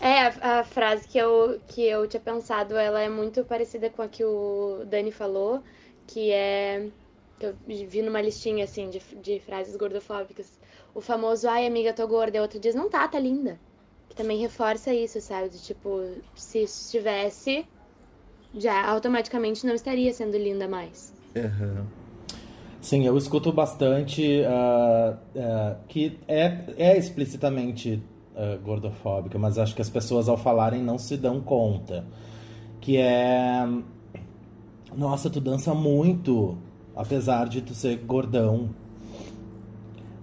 [0.00, 4.02] É, a, a, frase que eu, que eu tinha pensado, ela é muito parecida com
[4.02, 5.62] a que o Dani falou,
[6.06, 6.88] que é.
[7.38, 10.58] Que eu vi numa listinha assim de, de frases gordofóbicas.
[10.94, 13.58] O famoso, ai amiga, tô gorda, e outro diz, não tá, tá linda
[14.10, 15.48] que também reforça isso, sabe?
[15.48, 16.02] De, tipo,
[16.34, 17.64] se estivesse,
[18.52, 21.14] já automaticamente não estaria sendo linda mais.
[21.36, 21.86] Uhum.
[22.80, 28.02] Sim, eu escuto bastante uh, uh, que é, é explicitamente
[28.34, 32.04] uh, gordofóbica, mas acho que as pessoas ao falarem não se dão conta.
[32.80, 33.64] Que é.
[34.96, 36.58] Nossa, tu dança muito,
[36.96, 38.70] apesar de tu ser gordão.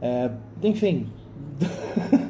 [0.01, 0.29] É,
[0.61, 1.09] enfim.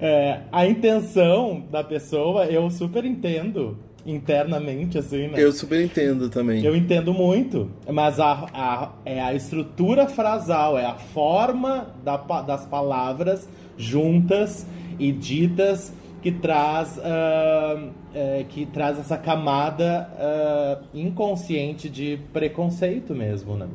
[0.00, 3.76] É, a intenção da pessoa eu super entendo
[4.06, 5.34] internamente, assim, né?
[5.36, 6.64] Eu super entendo também.
[6.64, 12.64] Eu entendo muito, mas a, a, é a estrutura frasal, é a forma da, das
[12.64, 14.66] palavras juntas
[14.98, 23.56] e ditas que traz, uh, é, que traz essa camada uh, inconsciente de preconceito mesmo,
[23.56, 23.68] né?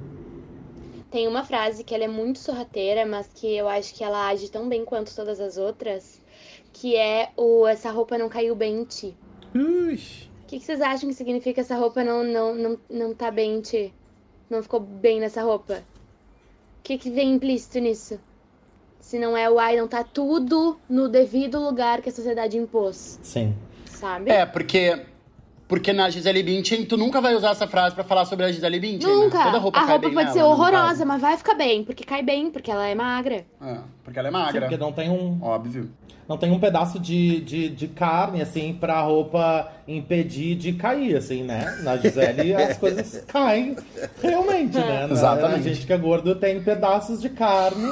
[1.13, 4.49] Tem uma frase que ela é muito sorrateira, mas que eu acho que ela age
[4.49, 6.19] tão bem quanto todas as outras,
[6.73, 9.15] que é o essa roupa não caiu bem em ti.
[9.53, 9.93] Ui.
[9.93, 13.57] O que, que vocês acham que significa essa roupa não, não, não, não tá bem
[13.57, 13.93] em ti?
[14.49, 15.83] Não ficou bem nessa roupa?
[16.79, 18.19] O que, que vem implícito nisso?
[18.99, 23.19] Se não é o ai, não tá tudo no devido lugar que a sociedade impôs.
[23.21, 23.55] Sim.
[23.85, 24.31] Sabe?
[24.31, 24.99] É, porque
[25.67, 28.79] porque na Gisele Bündchen, tu nunca vai usar essa frase para falar sobre a Gisele
[28.79, 29.37] Bündchen, Nunca.
[29.37, 29.43] Né?
[29.45, 32.03] Toda roupa a cai roupa bem pode nela, ser horrorosa, mas vai ficar bem, porque
[32.03, 33.45] cai bem, porque ela é magra.
[33.61, 34.61] É, porque ela é Sim, magra.
[34.61, 35.89] porque não tem um, Óbvio.
[36.27, 41.43] não tem um pedaço de, de, de carne, assim, pra roupa impedir de cair, assim,
[41.43, 41.79] né?
[41.81, 43.75] Na Gisele as coisas caem
[44.21, 45.07] realmente, né?
[45.09, 45.69] Exatamente.
[45.69, 47.87] A gente que é gordo tem pedaços de carne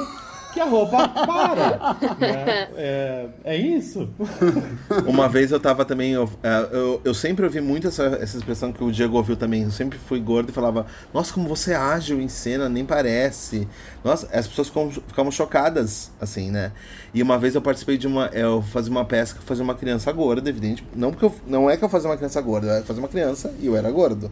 [0.52, 1.96] que a roupa para.
[2.20, 2.68] né?
[2.76, 4.08] é, é isso.
[5.06, 6.12] Uma vez eu tava também.
[6.12, 9.62] Eu, é, eu, eu sempre ouvi muito essa, essa expressão que o Diego ouviu também.
[9.62, 13.66] Eu sempre fui gordo e falava: Nossa, como você é ágil em cena, nem parece.
[14.04, 16.72] Nossa, as pessoas ficam, ficavam chocadas, assim, né?
[17.14, 18.26] E uma vez eu participei de uma.
[18.26, 20.84] Eu fazia uma peça que eu fazia uma criança gorda, evidente.
[20.94, 23.54] Não, porque eu, não é que eu fazia uma criança gorda, eu fazia uma criança
[23.60, 24.30] e eu era gordo.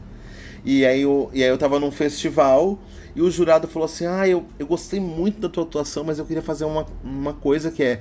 [0.65, 2.79] E aí eu, e aí eu tava num festival
[3.15, 6.27] e o jurado falou assim: Ah, eu, eu gostei muito da tua atuação, mas eu
[6.27, 8.01] queria fazer uma, uma coisa que é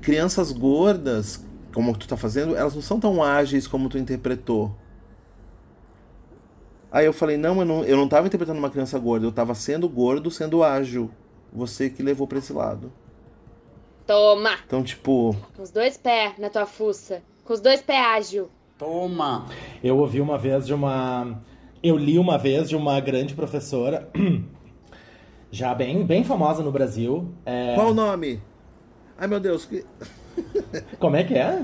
[0.00, 4.74] crianças gordas, como tu tá fazendo, elas não são tão ágeis como tu interpretou.
[6.92, 9.52] Aí eu falei, não, eu não, eu não tava interpretando uma criança gorda, eu tava
[9.54, 11.10] sendo gordo, sendo ágil.
[11.52, 12.92] Você que levou pra esse lado.
[14.06, 14.58] Toma!
[14.64, 17.22] Então, tipo, Com os dois pés na tua fuça.
[17.44, 18.48] Com os dois pés ágil.
[18.78, 19.46] Toma!
[19.82, 21.40] Eu ouvi uma vez de uma.
[21.84, 24.08] Eu li uma vez de uma grande professora,
[25.52, 27.34] já bem, bem famosa no Brasil.
[27.44, 28.40] É, qual o nome?
[29.18, 29.84] Ai meu Deus, que...
[30.98, 31.62] Como é que é?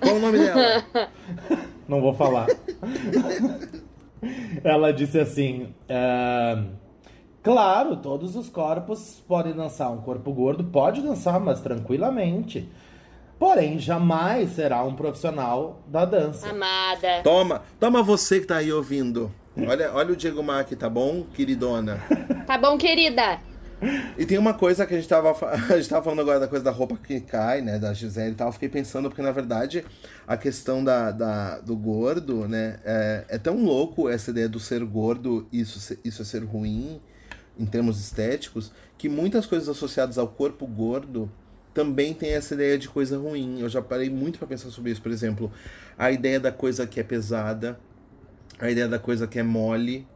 [0.00, 0.86] qual o nome dela?
[1.86, 2.46] Não vou falar.
[4.64, 6.62] Ela disse assim: é,
[7.42, 9.92] Claro, todos os corpos podem dançar.
[9.92, 12.66] Um corpo gordo pode dançar, mas tranquilamente.
[13.38, 16.48] Porém, jamais será um profissional da dança.
[16.48, 17.22] Amada.
[17.22, 19.30] Toma, toma você que tá aí ouvindo.
[19.66, 21.98] Olha, olha o Diego Mac, tá bom, queridona?
[22.46, 23.40] Tá bom, querida?
[24.16, 25.30] E tem uma coisa que a gente, tava,
[25.72, 27.78] a gente tava falando agora da coisa da roupa que cai, né?
[27.78, 28.48] Da Gisele e tal.
[28.48, 29.84] Eu fiquei pensando, porque na verdade
[30.26, 32.78] a questão da, da- do gordo, né?
[32.84, 37.00] É, é tão louco essa ideia do ser gordo, isso, isso é ser ruim
[37.58, 41.30] em termos estéticos, que muitas coisas associadas ao corpo gordo
[41.74, 43.60] também tem essa ideia de coisa ruim.
[43.60, 45.02] Eu já parei muito pra pensar sobre isso.
[45.02, 45.52] Por exemplo,
[45.96, 47.78] a ideia da coisa que é pesada,
[48.58, 50.06] a ideia da coisa que é mole,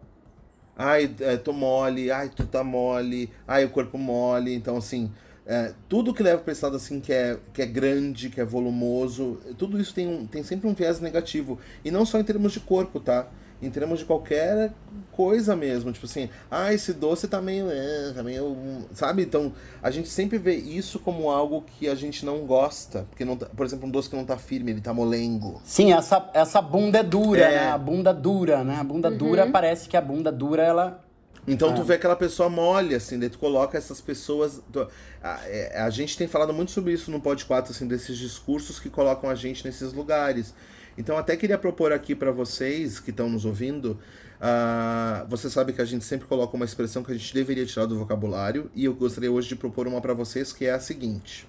[0.76, 4.54] Ai, é, tô mole, ai, tu tá mole, ai, o corpo mole.
[4.54, 5.12] Então, assim,
[5.46, 8.44] é, tudo que leva pra esse lado, assim, que é, que é grande, que é
[8.44, 11.58] volumoso, tudo isso tem, um, tem sempre um viés negativo.
[11.84, 13.28] E não só em termos de corpo, tá?
[13.62, 14.72] Em termos de qualquer
[15.12, 15.92] coisa mesmo.
[15.92, 17.70] Tipo assim, ah, esse doce tá meio.
[17.70, 18.56] É, tá meio.
[18.92, 19.22] Sabe?
[19.22, 23.06] Então, a gente sempre vê isso como algo que a gente não gosta.
[23.08, 25.60] Porque, não tá- por exemplo, um doce que não tá firme, ele tá molengo.
[25.64, 27.50] Sim, essa, essa bunda é dura, É.
[27.50, 27.70] né?
[27.70, 28.76] A bunda dura, né?
[28.80, 31.04] A bunda dura parece que a bunda dura, ela.
[31.46, 34.60] Então tu vê aquela pessoa mole, assim, daí tu coloca essas pessoas.
[34.72, 34.86] tu-
[35.22, 38.78] a, é, a gente tem falado muito sobre isso no Pod 4, assim, desses discursos
[38.78, 40.54] que colocam a gente nesses lugares.
[40.96, 43.98] Então até queria propor aqui pra vocês que estão nos ouvindo.
[44.40, 47.86] ah, você sabe que a gente sempre coloca uma expressão que a gente deveria tirar
[47.86, 51.46] do vocabulário, e eu gostaria hoje de propor uma pra vocês que é a seguinte.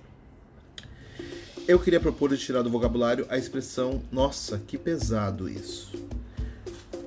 [1.68, 5.92] Eu queria propor de tirar do vocabulário a expressão, nossa, que pesado isso.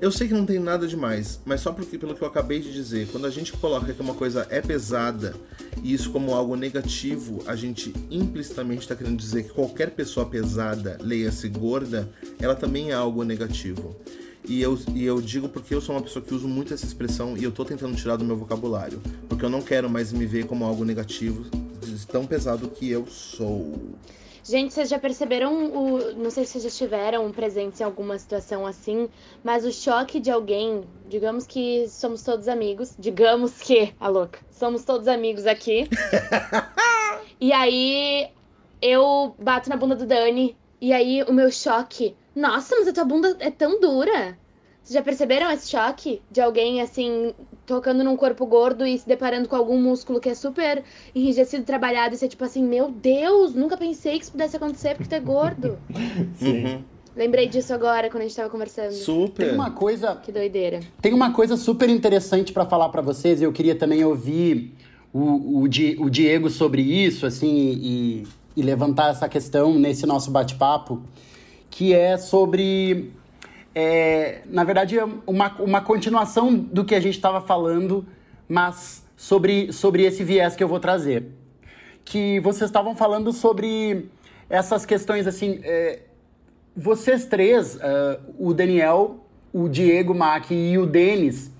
[0.00, 2.70] Eu sei que não tem nada demais, mas só porque, pelo que eu acabei de
[2.70, 5.34] dizer, quando a gente coloca que uma coisa é pesada
[5.82, 10.98] e isso como algo negativo, a gente implicitamente está querendo dizer que qualquer pessoa pesada,
[11.00, 13.96] leia-se gorda, ela também é algo negativo.
[14.48, 17.36] E eu, e eu digo porque eu sou uma pessoa que uso muito essa expressão
[17.36, 19.00] e eu tô tentando tirar do meu vocabulário.
[19.28, 21.46] Porque eu não quero mais me ver como algo negativo,
[22.06, 23.96] tão pesado que eu sou.
[24.48, 26.14] Gente, vocês já perceberam o.
[26.14, 29.08] Não sei se vocês já estiveram presentes em alguma situação assim,
[29.42, 34.84] mas o choque de alguém, digamos que somos todos amigos, digamos que, a louca, somos
[34.84, 35.88] todos amigos aqui.
[37.40, 38.30] e aí
[38.80, 43.04] eu bato na bunda do Dani, e aí o meu choque, nossa, mas a tua
[43.04, 44.38] bunda é tão dura.
[44.86, 47.34] Vocês já perceberam esse choque de alguém assim
[47.66, 52.14] tocando num corpo gordo e se deparando com algum músculo que é super enrijecido, trabalhado
[52.14, 55.18] e ser tipo assim, meu Deus, nunca pensei que isso pudesse acontecer porque tu é
[55.20, 55.76] gordo.
[56.40, 56.84] Uhum.
[57.16, 58.92] Lembrei disso agora quando a gente tava conversando.
[58.92, 59.46] Super.
[59.46, 60.14] Tem uma coisa.
[60.16, 60.78] Que doideira.
[61.02, 63.42] Tem uma coisa super interessante pra falar pra vocês.
[63.42, 64.72] Eu queria também ouvir
[65.12, 68.22] o, o, Di- o Diego sobre isso, assim, e,
[68.56, 71.02] e levantar essa questão nesse nosso bate-papo,
[71.70, 73.10] que é sobre.
[73.78, 78.06] É, na verdade, é uma, uma continuação do que a gente estava falando,
[78.48, 81.26] mas sobre, sobre esse viés que eu vou trazer.
[82.02, 84.08] Que vocês estavam falando sobre
[84.48, 85.60] essas questões assim.
[85.62, 86.00] é,
[86.74, 89.18] vocês três, ah, o Daniel,
[89.52, 91.50] o Diego Mack e o Denis,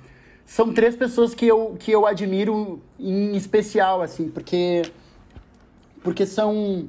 [0.47, 4.83] são três pessoas que eu, que eu admiro em especial, assim, porque.
[6.03, 6.89] Porque são.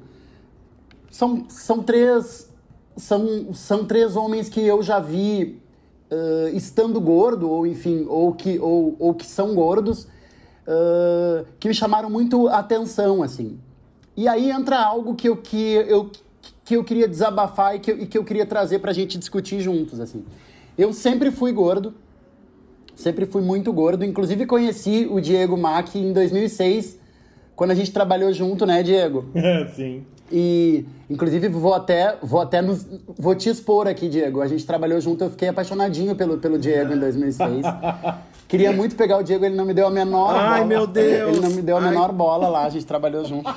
[1.09, 2.49] São, são três.
[2.97, 5.59] São, são três homens que eu já vi
[6.11, 10.07] ah, estando gordo, ou enfim, ou que, ou, ou que são gordos,
[10.67, 13.59] ah, que me chamaram muito atenção, assim.
[14.15, 16.09] E aí entra algo que eu, que eu,
[16.65, 19.59] que eu queria desabafar e que, eu- e que eu queria trazer pra gente discutir
[19.61, 20.23] juntos, assim.
[20.75, 21.93] Eu sempre fui gordo,
[22.95, 24.03] sempre fui muito gordo.
[24.03, 26.99] Inclusive conheci o Diego Mack em 2006,
[27.55, 29.25] quando a gente trabalhou junto, né, Diego?
[29.75, 30.03] Sim.
[30.31, 32.85] E, inclusive, vou até, vou até nos,
[33.17, 34.41] vou te expor aqui, Diego.
[34.41, 37.65] A gente trabalhou junto, eu fiquei apaixonadinho pelo, pelo Diego em 2006.
[38.47, 40.65] Queria muito pegar o Diego, ele não me deu a menor Ai, bola.
[40.65, 41.31] meu Deus!
[41.37, 41.89] Ele não me deu a Ai.
[41.89, 43.49] menor bola lá, a gente trabalhou junto.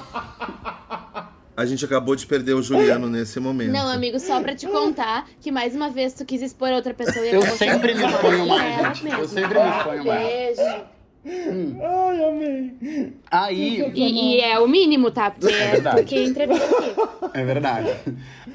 [1.57, 3.71] A gente acabou de perder o Juliano nesse momento.
[3.73, 7.25] Não, amigo, só pra te contar que mais uma vez tu quis expor outra pessoa
[7.27, 9.19] e Eu sempre me exponho mais, gente.
[9.21, 10.57] Eu sempre me exponho mais.
[10.57, 10.83] Beijo.
[11.25, 13.13] Ai, amei.
[13.31, 15.31] Aí, E, e é o mínimo, tá?
[15.31, 15.97] Porque é verdade.
[15.97, 17.39] porque é entrevista aqui.
[17.39, 17.91] É verdade.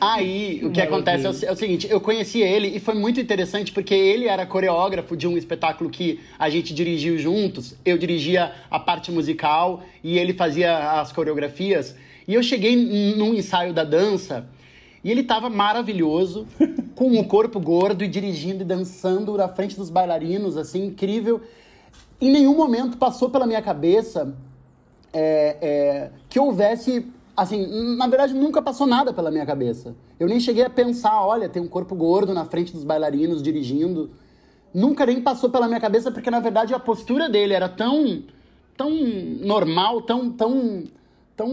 [0.01, 2.95] Aí, o que acontece é o, se- é o seguinte, eu conheci ele e foi
[2.95, 7.75] muito interessante porque ele era coreógrafo de um espetáculo que a gente dirigiu juntos.
[7.86, 11.95] Eu dirigia a parte musical e ele fazia as coreografias.
[12.28, 12.75] E eu cheguei
[13.15, 14.47] num ensaio da dança
[15.04, 16.47] e ele tava maravilhoso,
[16.95, 21.41] com o corpo gordo e dirigindo e dançando na frente dos bailarinos, assim, incrível.
[22.25, 24.35] Em nenhum momento passou pela minha cabeça
[25.13, 27.05] é, é, que houvesse.
[27.38, 29.95] Assim, na verdade, nunca passou nada pela minha cabeça.
[30.19, 34.09] Eu nem cheguei a pensar, olha, tem um corpo gordo na frente dos bailarinos dirigindo.
[34.73, 38.23] Nunca nem passou pela minha cabeça, porque na verdade a postura dele era tão,
[38.75, 40.85] tão normal, tão, tão,
[41.35, 41.51] tão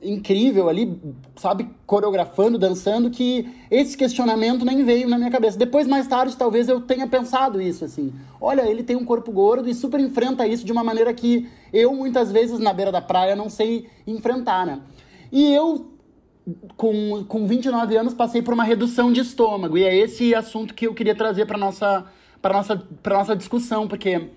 [0.00, 0.96] incrível ali,
[1.34, 5.58] sabe, coreografando, dançando, que esse questionamento nem veio na minha cabeça.
[5.58, 8.12] Depois, mais tarde, talvez eu tenha pensado isso, assim.
[8.40, 11.92] Olha, ele tem um corpo gordo e super enfrenta isso de uma maneira que eu,
[11.94, 14.80] muitas vezes, na beira da praia, não sei enfrentar, né?
[15.32, 15.90] E eu,
[16.76, 19.76] com, com 29 anos, passei por uma redução de estômago.
[19.76, 22.06] E é esse assunto que eu queria trazer para nossa,
[22.40, 24.28] para nossa, nossa discussão, porque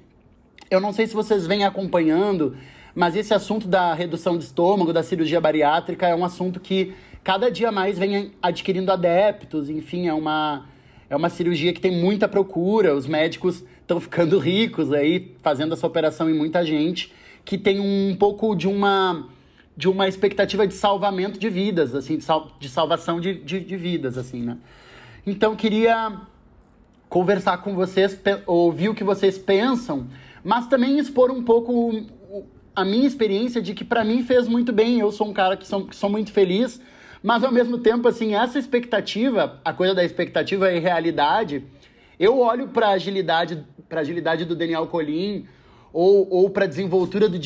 [0.72, 2.58] eu não sei se vocês vêm acompanhando,
[2.98, 7.52] mas esse assunto da redução de estômago, da cirurgia bariátrica, é um assunto que cada
[7.52, 10.66] dia mais vem adquirindo adeptos, enfim, é uma.
[11.08, 15.86] é uma cirurgia que tem muita procura, os médicos estão ficando ricos aí, fazendo essa
[15.86, 17.14] operação em muita gente,
[17.46, 19.28] que tem um pouco de uma
[19.78, 23.78] de uma expectativa de salvamento de vidas, assim, de, sal, de salvação de, de, de
[23.78, 24.58] vidas, assim, né?
[25.24, 26.20] Então, queria
[27.08, 30.08] conversar com vocês, ouvir o que vocês pensam,
[30.44, 32.08] mas também expor um pouco
[32.78, 35.00] a minha experiência de que para mim fez muito bem.
[35.00, 36.80] Eu sou um cara que sou, que sou muito feliz,
[37.24, 41.64] mas ao mesmo tempo, assim, essa expectativa, a coisa da expectativa e realidade,
[42.20, 45.48] eu olho para agilidade, para agilidade do Daniel Colin
[45.92, 47.40] ou, ou para desenvoltura do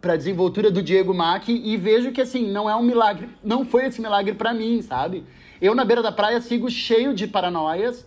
[0.00, 3.84] para desenvoltura do Diego Mack e vejo que assim não é um milagre, não foi
[3.84, 5.22] esse milagre para mim, sabe?
[5.60, 8.06] Eu na beira da praia sigo cheio de paranoias.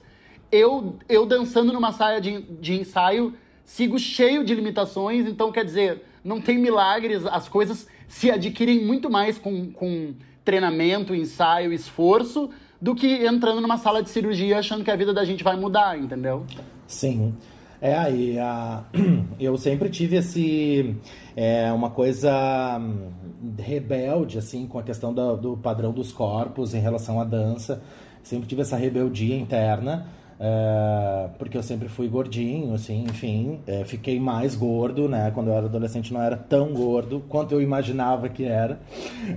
[0.51, 5.27] Eu eu dançando numa saia de, de ensaio sigo cheio de limitações.
[5.27, 11.15] Então quer dizer não tem milagres, as coisas se adquirem muito mais com, com treinamento,
[11.15, 12.49] ensaio, esforço
[12.81, 15.97] do que entrando numa sala de cirurgia achando que a vida da gente vai mudar,
[15.97, 16.45] entendeu?
[16.87, 17.33] Sim.
[17.79, 18.83] É, aí a...
[19.39, 20.95] eu sempre tive esse
[21.35, 23.09] é, uma coisa hum,
[23.57, 27.81] rebelde assim com a questão do, do padrão dos corpos em relação à dança.
[28.23, 30.07] Sempre tive essa rebeldia interna.
[30.43, 35.29] É, porque eu sempre fui gordinho, assim, enfim, é, fiquei mais gordo, né?
[35.31, 38.79] Quando eu era adolescente não era tão gordo quanto eu imaginava que era.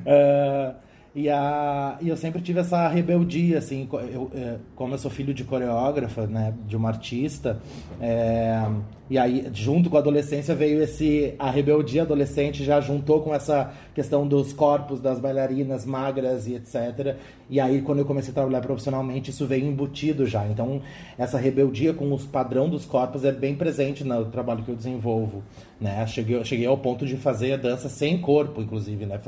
[0.06, 0.74] É,
[1.14, 5.32] e, a, e eu sempre tive essa rebeldia, assim, eu, é, como eu sou filho
[5.32, 7.60] de coreógrafa, né, de uma artista,
[8.00, 8.60] é,
[9.08, 13.72] e aí junto com a adolescência veio esse, a rebeldia adolescente já juntou com essa
[13.94, 17.16] questão dos corpos das bailarinas magras e etc.
[17.50, 20.46] E aí quando eu comecei a trabalhar profissionalmente isso veio embutido já.
[20.48, 20.80] Então
[21.18, 25.44] essa rebeldia com os padrão dos corpos é bem presente no trabalho que eu desenvolvo,
[25.80, 26.04] né?
[26.06, 29.20] Cheguei, cheguei ao ponto de fazer a dança sem corpo, inclusive, né?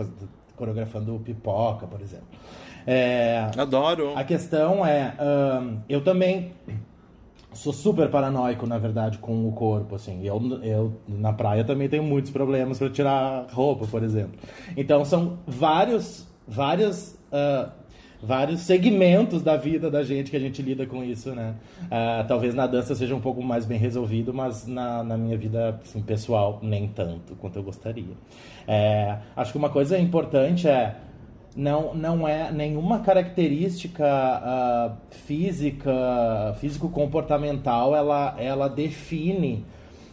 [0.56, 2.26] Coreografando pipoca, por exemplo.
[2.86, 4.16] É, Adoro.
[4.16, 5.14] A questão é,
[5.88, 6.52] eu também
[7.56, 10.24] sou super paranoico, na verdade, com o corpo, assim.
[10.24, 14.38] Eu, eu na praia também tenho muitos problemas para tirar roupa, por exemplo.
[14.76, 17.70] Então são vários, vários, uh,
[18.26, 21.54] vários segmentos da vida da gente que a gente lida com isso, né?
[21.84, 25.80] Uh, talvez na dança seja um pouco mais bem resolvido, mas na, na minha vida
[25.82, 28.14] assim, pessoal nem tanto quanto eu gostaria.
[28.66, 30.96] É, acho que uma coisa importante é
[31.56, 39.64] não, não é nenhuma característica uh, física, físico-comportamental, ela, ela define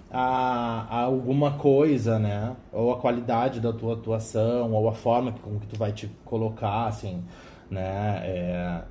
[0.09, 2.55] a, a, alguma coisa, né?
[2.71, 6.85] Ou a qualidade da tua atuação, ou a forma com que tu vai te colocar,
[6.85, 7.21] assim,
[7.73, 8.21] né?
[8.23, 8.81] É,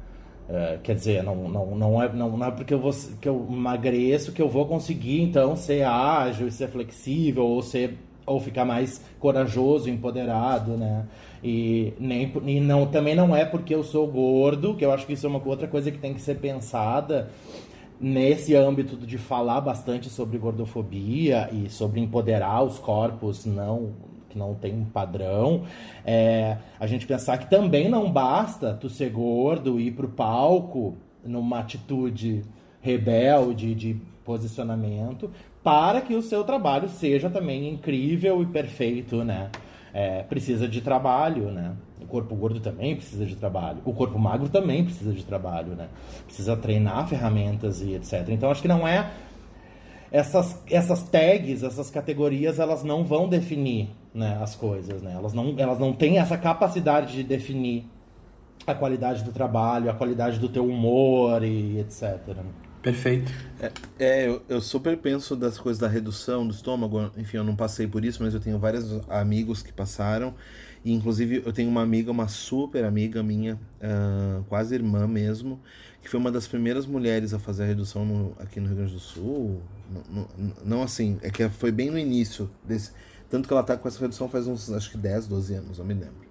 [0.49, 3.47] é, quer dizer, não, não, não, é, não, não é porque eu, vou, que eu
[3.51, 9.05] emagreço que eu vou conseguir, então, ser ágil ser flexível, ou ser ou ficar mais
[9.19, 11.07] corajoso, empoderado, né?
[11.43, 15.15] E, nem, e não, também não é porque eu sou gordo, que eu acho que
[15.15, 17.31] isso é uma outra coisa que tem que ser pensada
[18.01, 23.93] nesse âmbito de falar bastante sobre gordofobia e sobre empoderar os corpos não
[24.33, 25.65] que não tem um padrão,
[26.05, 30.97] é, a gente pensar que também não basta tu ser gordo e ir pro palco
[31.25, 32.43] numa atitude
[32.81, 35.31] rebelde de posicionamento,
[35.63, 39.51] para que o seu trabalho seja também incrível e perfeito, né?
[39.95, 41.77] É, precisa de trabalho, né?
[42.01, 43.79] O corpo gordo também precisa de trabalho.
[43.85, 45.89] O corpo magro também precisa de trabalho, né?
[46.25, 48.29] Precisa treinar ferramentas e etc.
[48.31, 49.11] Então acho que não é
[50.11, 55.15] essas, essas tags, essas categorias, elas não vão definir né, as coisas, né?
[55.15, 57.87] Elas não, elas não têm essa capacidade de definir
[58.67, 62.21] a qualidade do trabalho, a qualidade do teu humor e etc.
[62.83, 63.33] Perfeito.
[63.61, 67.13] É, é eu, eu, super penso das coisas da redução do estômago.
[67.17, 70.35] Enfim, eu não passei por isso, mas eu tenho vários amigos que passaram.
[70.85, 75.61] E, inclusive, eu tenho uma amiga, uma super amiga minha, uh, quase irmã mesmo,
[76.03, 78.95] que foi uma das primeiras mulheres a fazer a redução no, aqui no Rio Grande
[78.95, 79.63] do Sul.
[79.89, 82.91] Não, não, não, assim, é que foi bem no início desse.
[83.33, 85.87] Tanto que ela tá com essa redução faz uns, acho que 10, 12 anos, eu
[85.87, 86.29] me lembro.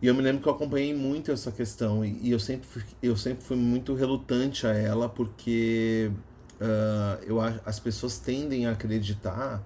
[0.00, 2.84] E eu me lembro que eu acompanhei muito essa questão e, e eu, sempre fui,
[3.02, 6.08] eu sempre fui muito relutante a ela porque
[6.60, 9.60] uh, eu, as pessoas tendem a acreditar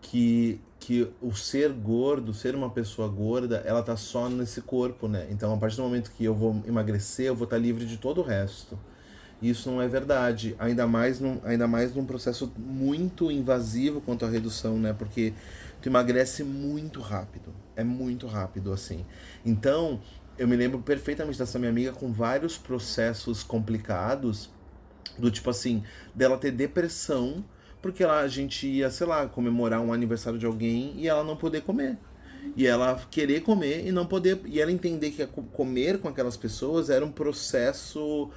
[0.00, 5.28] que, que o ser gordo, ser uma pessoa gorda, ela tá só nesse corpo, né?
[5.30, 7.98] Então, a partir do momento que eu vou emagrecer, eu vou estar tá livre de
[7.98, 8.76] todo o resto.
[9.42, 14.28] Isso não é verdade, ainda mais num, ainda mais num processo muito invasivo quanto à
[14.28, 14.92] redução, né?
[14.96, 15.34] Porque
[15.80, 17.52] tu emagrece muito rápido.
[17.74, 19.04] É muito rápido assim.
[19.44, 20.00] Então,
[20.38, 24.48] eu me lembro perfeitamente dessa minha amiga com vários processos complicados,
[25.18, 25.82] do tipo assim,
[26.14, 27.44] dela ter depressão,
[27.82, 31.36] porque ela, a gente ia, sei lá, comemorar um aniversário de alguém e ela não
[31.36, 31.98] poder comer.
[32.56, 34.40] E ela querer comer e não poder.
[34.46, 38.30] E ela entender que comer com aquelas pessoas era um processo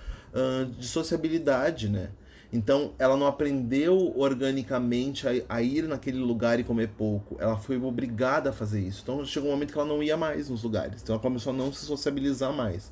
[0.77, 2.09] de sociabilidade, né?
[2.51, 7.35] Então, ela não aprendeu organicamente a, a, ir naquele lugar e comer pouco.
[7.39, 9.01] Ela foi obrigada a fazer isso.
[9.03, 11.01] Então, chegou um momento que ela não ia mais nos lugares.
[11.01, 12.91] Então, ela começou a não se sociabilizar mais.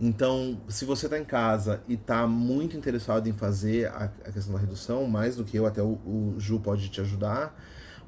[0.00, 4.52] Então, se você está em casa e está muito interessado em fazer a, a, questão
[4.52, 7.56] da redução, mais do que eu, até o, o Ju pode te ajudar,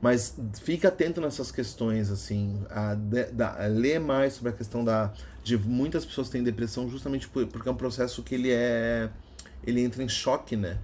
[0.00, 5.12] mas fica atento nessas questões, assim, a, a, a ler mais sobre a questão da
[5.42, 9.08] de muitas pessoas têm depressão justamente por, porque é um processo que ele é
[9.64, 10.78] ele entra em choque, né?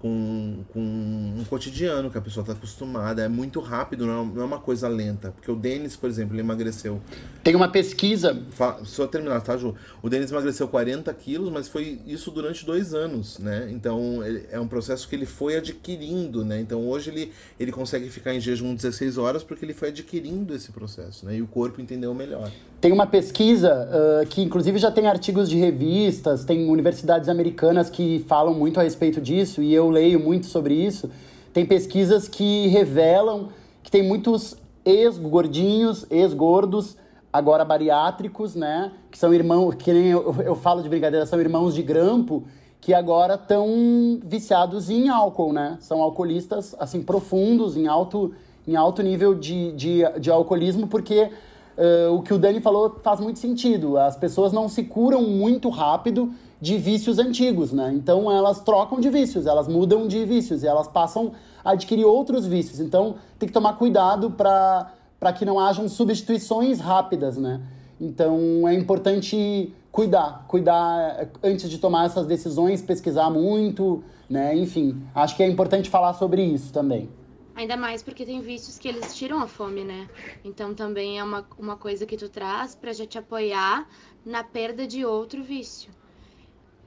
[0.00, 3.22] Com, com um cotidiano que a pessoa está acostumada.
[3.22, 5.32] É muito rápido, não é, não é, uma coisa lenta.
[5.32, 7.00] Porque o Denis, por exemplo, ele emagreceu.
[7.42, 8.40] Tem uma pesquisa.
[8.84, 9.74] Só terminar, tá, Ju?
[10.02, 13.68] O Denis emagreceu 40 quilos, mas foi isso durante dois anos, né?
[13.70, 14.20] Então
[14.50, 16.60] é um processo que ele foi adquirindo, né?
[16.60, 20.70] Então hoje ele, ele consegue ficar em jejum 16 horas porque ele foi adquirindo esse
[20.70, 21.36] processo, né?
[21.36, 22.50] E o corpo entendeu melhor.
[22.80, 28.24] Tem uma pesquisa uh, que, inclusive, já tem artigos de revistas, tem universidades americanas que
[28.28, 31.10] falam muito a respeito disso, e eu leio muito sobre isso.
[31.52, 33.48] Tem pesquisas que revelam
[33.82, 36.96] que tem muitos ex-gordinhos, ex-gordos,
[37.32, 38.92] agora bariátricos, né?
[39.10, 42.44] Que são irmãos, que nem eu, eu falo de brincadeira, são irmãos de grampo,
[42.80, 45.78] que agora estão viciados em álcool, né?
[45.80, 48.34] São alcoolistas, assim, profundos, em alto,
[48.66, 51.30] em alto nível de, de, de alcoolismo, porque
[51.76, 53.98] uh, o que o Dani falou faz muito sentido.
[53.98, 57.92] As pessoas não se curam muito rápido de vícios antigos, né?
[57.94, 61.32] Então elas trocam de vícios, elas mudam de vícios e elas passam
[61.64, 62.80] a adquirir outros vícios.
[62.80, 67.60] Então tem que tomar cuidado para que não hajam substituições rápidas, né?
[68.00, 74.56] Então é importante cuidar, cuidar antes de tomar essas decisões, pesquisar muito, né?
[74.56, 77.08] Enfim, acho que é importante falar sobre isso também.
[77.54, 80.08] Ainda mais porque tem vícios que eles tiram a fome, né?
[80.44, 83.88] Então também é uma, uma coisa que tu traz para já te apoiar
[84.24, 85.90] na perda de outro vício.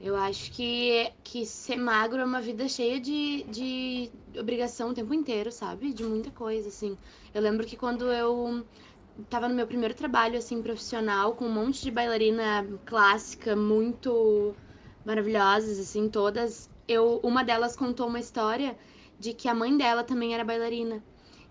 [0.02, 5.14] Eu acho que, que ser magro é uma vida cheia de, de obrigação o tempo
[5.14, 5.92] inteiro, sabe?
[5.94, 6.98] De muita coisa, assim.
[7.32, 8.66] Eu lembro que quando eu
[9.30, 14.58] tava no meu primeiro trabalho, assim, profissional, com um monte de bailarina clássica muito
[15.04, 18.76] maravilhosas, assim, todas, eu, uma delas contou uma história
[19.18, 21.04] de que a mãe dela também era bailarina.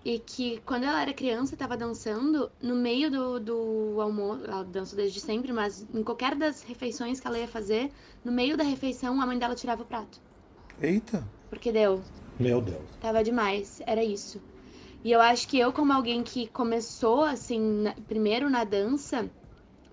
[0.04, 4.95] E que quando ela era criança, estava dançando, no meio do, do almoço, ela dança
[4.95, 7.91] desde sempre, mas em qualquer das refeições que ela ia fazer,
[8.26, 10.20] no meio da refeição, a mãe dela tirava o prato.
[10.82, 11.24] Eita!
[11.49, 12.02] Porque deu.
[12.39, 12.82] Meu Deus.
[12.99, 14.41] Tava demais, era isso.
[15.04, 19.30] E eu acho que eu, como alguém que começou, assim, na, primeiro na dança,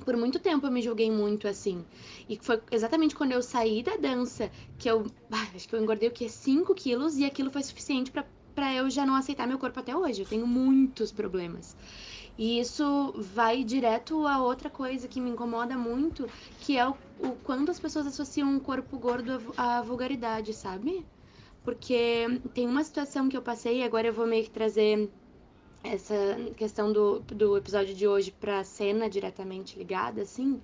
[0.04, 1.84] por muito tempo eu me julguei muito assim.
[2.28, 5.06] E foi exatamente quando eu saí da dança que eu.
[5.54, 6.28] Acho que eu engordei o quê?
[6.28, 8.24] 5 quilos e aquilo foi suficiente para
[8.66, 10.22] eu já não aceitar meu corpo até hoje.
[10.22, 11.76] Eu tenho muitos problemas.
[12.36, 16.26] E isso vai direto a outra coisa que me incomoda muito,
[16.60, 21.04] que é o, o quanto as pessoas associam um corpo gordo à vulgaridade, sabe?
[21.64, 25.10] Porque tem uma situação que eu passei, e agora eu vou meio que trazer
[25.82, 26.14] essa
[26.56, 30.60] questão do, do episódio de hoje pra cena diretamente ligada, assim,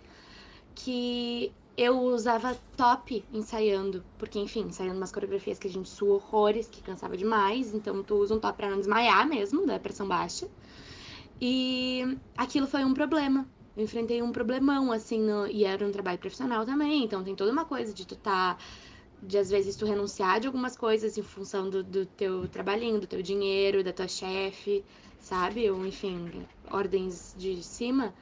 [0.75, 6.69] que eu usava top ensaiando, porque, enfim, ensaiando umas coreografias que a gente sua horrores,
[6.69, 10.49] que cansava demais, então tu usa um top pra não desmaiar mesmo, da pressão baixa.
[11.41, 13.49] E aquilo foi um problema.
[13.77, 15.47] Eu enfrentei um problemão, assim, no...
[15.47, 18.57] e era um trabalho profissional também, então tem toda uma coisa de tu tá
[19.23, 23.07] de às vezes tu renunciar de algumas coisas em função do, do teu trabalhinho, do
[23.07, 24.85] teu dinheiro, da tua chefe,
[25.19, 25.71] sabe?
[25.71, 28.15] Ou enfim, ordens de cima.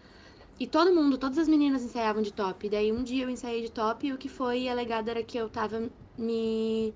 [0.59, 2.67] E todo mundo, todas as meninas ensaiavam de top.
[2.67, 5.37] E daí um dia eu ensaiei de top e o que foi alegado era que
[5.37, 6.95] eu tava me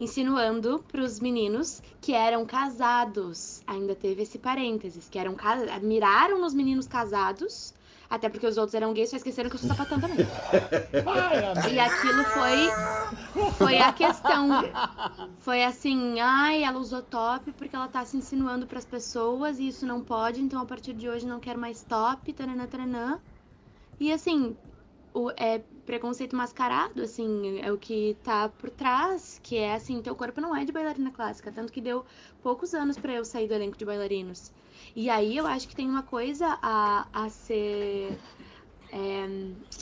[0.00, 3.62] insinuando pros meninos que eram casados.
[3.66, 5.36] Ainda teve esse parênteses, que eram.
[5.82, 7.74] Miraram nos meninos casados
[8.10, 10.18] até porque os outros eram gays, só esqueceram que eu sou sapatão também.
[11.70, 14.48] e aquilo foi foi a questão.
[15.40, 19.68] Foi assim, ai, ela usou top porque ela tá se insinuando para as pessoas e
[19.68, 23.20] isso não pode, então a partir de hoje não quero mais top, taranã, taranã.
[24.00, 24.56] E assim,
[25.12, 30.14] o, é preconceito mascarado, assim, é o que tá por trás, que é assim, teu
[30.14, 32.04] corpo não é de bailarina clássica, tanto que deu
[32.42, 34.52] poucos anos para eu sair do elenco de bailarinos.
[34.94, 38.18] E aí eu acho que tem uma coisa a, a ser
[38.92, 39.26] é,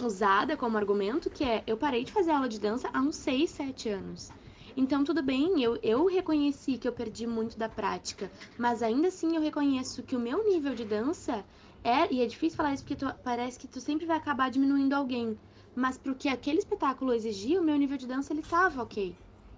[0.05, 3.51] usada como argumento, que é eu parei de fazer aula de dança há uns 6,
[3.51, 4.31] 7 anos.
[4.77, 9.35] Então, tudo bem, eu, eu reconheci que eu perdi muito da prática, mas ainda assim
[9.35, 11.43] eu reconheço que o meu nível de dança
[11.83, 14.93] é, e é difícil falar isso porque tu, parece que tu sempre vai acabar diminuindo
[14.93, 15.39] alguém,
[15.75, 19.17] mas pro que aquele espetáculo exigia, o meu nível de dança ele tava ok.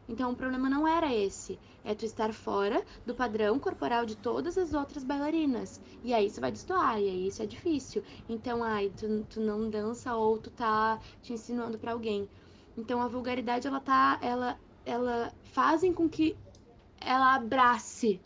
[0.09, 4.56] Então o problema não era esse, é tu estar fora do padrão corporal de todas
[4.56, 5.80] as outras bailarinas.
[6.02, 8.02] E aí isso vai destoar, e aí isso é difícil.
[8.28, 12.28] Então, ai, tu, tu não dança ou tu tá te ensinando para alguém.
[12.76, 16.36] Então a vulgaridade ela tá ela ela fazem com que
[17.00, 18.20] ela abrace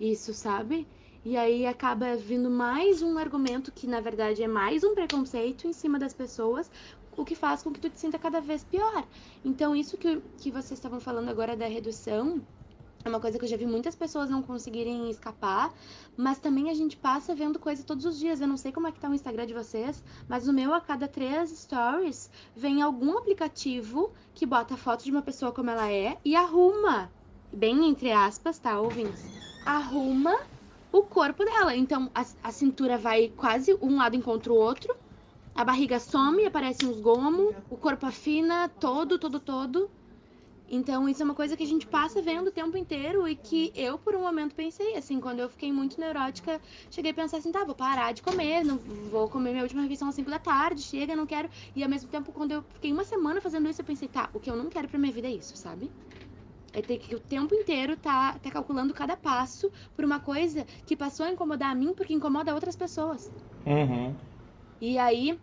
[0.00, 0.86] isso, sabe?
[1.24, 5.72] E aí acaba vindo mais um argumento que na verdade é mais um preconceito em
[5.72, 6.70] cima das pessoas,
[7.18, 9.04] o que faz com que tu te sinta cada vez pior.
[9.44, 12.40] Então isso que, que vocês estavam falando agora da redução,
[13.04, 15.72] é uma coisa que eu já vi muitas pessoas não conseguirem escapar,
[16.16, 18.40] mas também a gente passa vendo coisa todos os dias.
[18.40, 20.80] Eu não sei como é que tá o Instagram de vocês, mas no meu, a
[20.80, 25.90] cada três stories, vem algum aplicativo que bota a foto de uma pessoa como ela
[25.90, 27.10] é e arruma,
[27.52, 29.24] bem entre aspas, tá, ouvintes?
[29.64, 30.38] Arruma
[30.92, 31.76] o corpo dela.
[31.76, 34.94] Então, a, a cintura vai quase um lado encontra o outro,
[35.58, 39.90] a barriga some, aparecem os gomos, o corpo afina todo, todo, todo.
[40.70, 43.72] Então, isso é uma coisa que a gente passa vendo o tempo inteiro e que
[43.74, 46.60] eu, por um momento, pensei, assim, quando eu fiquei muito neurótica,
[46.92, 48.78] cheguei a pensar assim, tá, vou parar de comer, não
[49.10, 51.48] vou comer minha última refeição às 5 da tarde, chega, não quero.
[51.74, 54.38] E ao mesmo tempo, quando eu fiquei uma semana fazendo isso, eu pensei, tá, o
[54.38, 55.90] que eu não quero pra minha vida é isso, sabe?
[56.72, 60.94] É ter que o tempo inteiro tá, tá calculando cada passo por uma coisa que
[60.96, 63.28] passou a incomodar a mim porque incomoda outras pessoas.
[63.66, 64.14] Uhum.
[64.80, 65.36] E aí,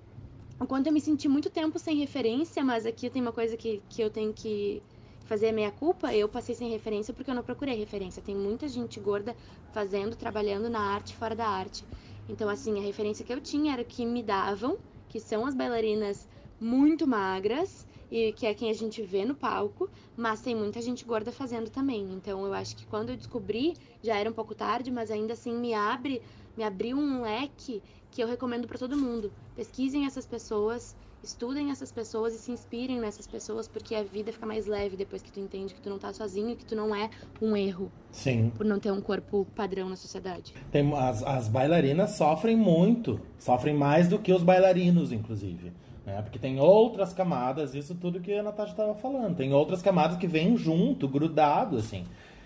[0.61, 4.01] enquanto eu me senti muito tempo sem referência, mas aqui tem uma coisa que, que
[4.01, 4.81] eu tenho que
[5.25, 8.21] fazer a minha culpa, eu passei sem referência porque eu não procurei referência.
[8.21, 9.35] Tem muita gente gorda
[9.73, 11.83] fazendo, trabalhando na arte fora da arte.
[12.29, 14.77] Então, assim, a referência que eu tinha era que me davam,
[15.09, 16.27] que são as bailarinas
[16.59, 21.03] muito magras e que é quem a gente vê no palco, mas tem muita gente
[21.05, 22.13] gorda fazendo também.
[22.13, 25.53] Então, eu acho que quando eu descobri, já era um pouco tarde, mas ainda assim
[25.53, 26.21] me abre,
[26.55, 27.83] me abriu um leque
[28.15, 29.29] que eu recomendo para todo mundo.
[29.57, 34.45] Pesquisem essas pessoas, estudem essas pessoas e se inspirem nessas pessoas, porque a vida fica
[34.45, 36.95] mais leve depois que tu entende que tu não tá sozinho e que tu não
[36.95, 37.09] é
[37.41, 38.53] um erro Sim.
[38.55, 40.53] por não ter um corpo padrão na sociedade.
[40.71, 45.73] Tem, as, as bailarinas sofrem muito, sofrem mais do que os bailarinos, inclusive.
[46.05, 46.21] Né?
[46.21, 49.35] Porque tem outras camadas, isso tudo que a Natasha estava falando.
[49.35, 52.05] Tem outras camadas que vêm junto, grudado, assim.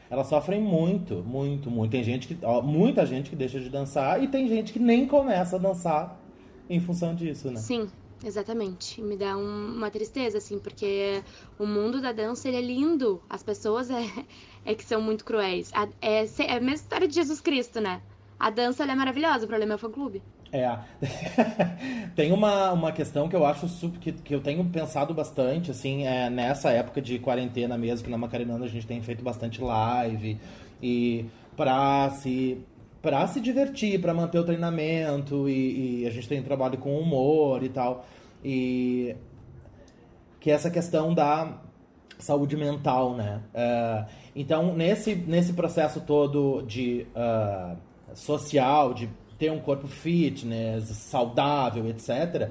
[0.10, 1.92] Elas sofrem muito, muito, muito.
[1.92, 2.44] Tem gente que.
[2.44, 6.18] Ó, muita gente que deixa de dançar e tem gente que nem começa a dançar
[6.70, 7.60] em função disso, né?
[7.60, 7.88] Sim,
[8.24, 9.02] exatamente.
[9.02, 11.22] Me dá um- uma tristeza, assim, porque
[11.60, 13.22] o mundo da dança ele é lindo.
[13.30, 14.04] As pessoas é,
[14.66, 15.72] é que são muito cruéis.
[16.02, 18.02] É, é a mesma história de Jesus Cristo, né?
[18.40, 20.24] A dança é maravilhosa, o problema é o fã-clube.
[20.52, 20.78] É.
[22.16, 26.06] Tem uma, uma questão que eu acho super, que, que eu tenho pensado bastante, assim,
[26.06, 30.40] é, nessa época de quarentena mesmo, que na Macarinanda a gente tem feito bastante live
[30.82, 31.26] e
[31.56, 32.58] pra se
[33.02, 37.64] para se divertir, pra manter o treinamento e, e a gente tem trabalho com humor
[37.64, 38.06] e tal.
[38.44, 39.16] E
[40.40, 41.60] que é essa questão da
[42.18, 43.42] saúde mental, né?
[43.54, 47.76] É, então, nesse, nesse processo todo de ah,
[48.14, 49.10] social, de
[49.40, 52.50] ter um corpo fitness, saudável, etc.,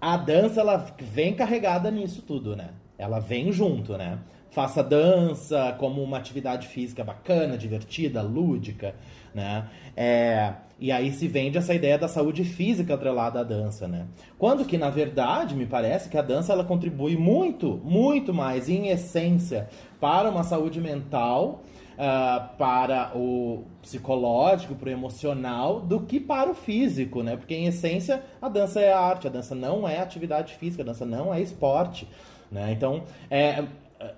[0.00, 2.70] a dança ela vem carregada nisso tudo, né?
[2.96, 4.18] Ela vem junto, né?
[4.50, 8.94] Faça dança como uma atividade física bacana, divertida, lúdica,
[9.34, 9.68] né?
[9.96, 14.06] É, e aí se vende essa ideia da saúde física atrelada à dança, né?
[14.38, 18.88] Quando que, na verdade, me parece que a dança ela contribui muito, muito mais, em
[18.88, 19.68] essência,
[20.00, 21.62] para uma saúde mental,
[21.98, 27.36] ah, para o psicológico, para o emocional, do que para o físico, né?
[27.36, 31.06] Porque, em essência, a dança é arte, a dança não é atividade física, a dança
[31.06, 32.08] não é esporte,
[32.50, 32.72] né?
[32.72, 33.64] Então, é,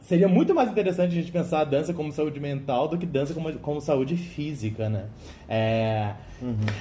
[0.01, 3.33] seria muito mais interessante a gente pensar a dança como saúde mental do que dança
[3.33, 5.07] como, como saúde física, né?
[5.49, 6.15] É,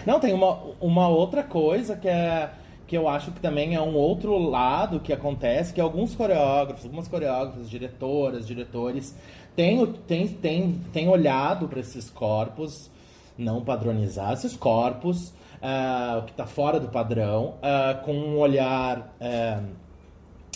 [0.06, 2.50] Não, tem uma, uma outra coisa que é
[2.88, 7.08] que eu acho que também é um outro lado que acontece, que alguns coreógrafos, algumas
[7.08, 9.14] coreógrafas, diretoras, diretores,
[9.56, 12.90] têm, têm, têm, têm olhado para esses corpos,
[13.38, 15.34] não padronizar esses corpos,
[16.20, 19.60] o que está fora do padrão, ah, com um olhar eh,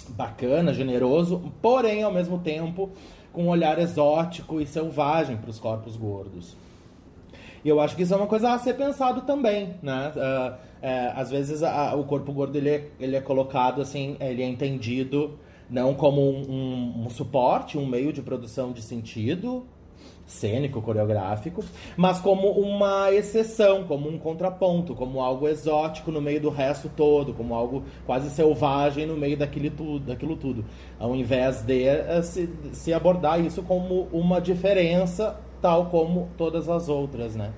[0.10, 2.92] bacana, generoso, porém, ao mesmo tempo,
[3.34, 6.56] com um olhar exótico e selvagem para os corpos gordos.
[7.64, 10.12] E eu acho que isso é uma coisa a ser pensado também, né?
[10.18, 14.42] Ah, é, às vezes a- o corpo gordo ele é, ele é colocado assim, ele
[14.42, 15.38] é entendido
[15.70, 19.64] não como um, um- um suporte, um meio de produção de sentido
[20.26, 21.62] cênico, coreográfico,
[21.98, 27.34] mas como uma exceção, como um contraponto, como algo exótico no meio do resto todo,
[27.34, 30.64] como algo quase selvagem no meio daquilo tudo, daquilo tudo,
[30.98, 36.90] ao invés de eh, se, se abordar isso como uma diferença, tal como todas as
[36.90, 37.52] outras, né?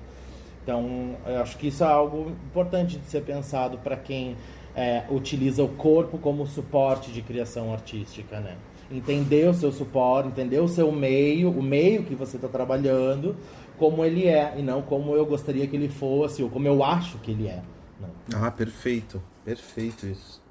[0.62, 4.36] Então, eu acho que isso é algo importante de ser pensado para quem
[4.74, 8.56] é, utiliza o corpo como suporte de criação artística, né?
[8.90, 13.36] Entender o seu suporte, entender o seu meio, o meio que você está trabalhando,
[13.78, 17.18] como ele é, e não como eu gostaria que ele fosse, ou como eu acho
[17.18, 17.62] que ele é.
[18.00, 18.08] né?
[18.34, 19.22] Ah, perfeito.
[19.44, 20.43] Perfeito isso.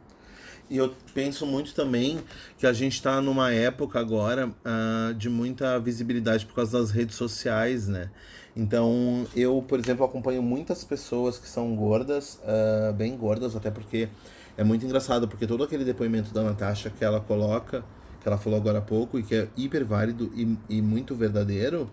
[0.69, 2.19] E eu penso muito também
[2.57, 7.15] que a gente está numa época agora uh, de muita visibilidade por causa das redes
[7.15, 8.09] sociais, né?
[8.55, 14.07] Então, eu, por exemplo, acompanho muitas pessoas que são gordas, uh, bem gordas, até porque
[14.55, 17.83] é muito engraçado, porque todo aquele depoimento da Natasha que ela coloca,
[18.21, 21.89] que ela falou agora há pouco, e que é hiper válido e, e muito verdadeiro,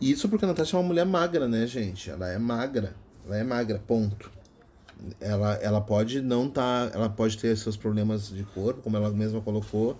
[0.00, 2.10] isso porque a Natasha é uma mulher magra, né, gente?
[2.10, 2.94] Ela é magra.
[3.26, 4.30] Ela é magra, ponto.
[5.20, 9.40] Ela, ela pode não tá, ela pode ter seus problemas de corpo, como ela mesma
[9.40, 9.98] colocou,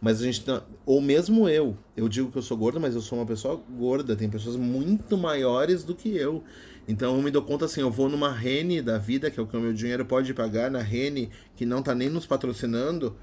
[0.00, 3.00] mas a gente tá, ou mesmo eu, eu digo que eu sou gorda, mas eu
[3.00, 6.42] sou uma pessoa gorda, tem pessoas muito maiores do que eu.
[6.88, 9.46] Então eu me dou conta assim, eu vou numa Rene da vida, que é o
[9.46, 13.16] que o meu dinheiro pode pagar na Rene, que não tá nem nos patrocinando,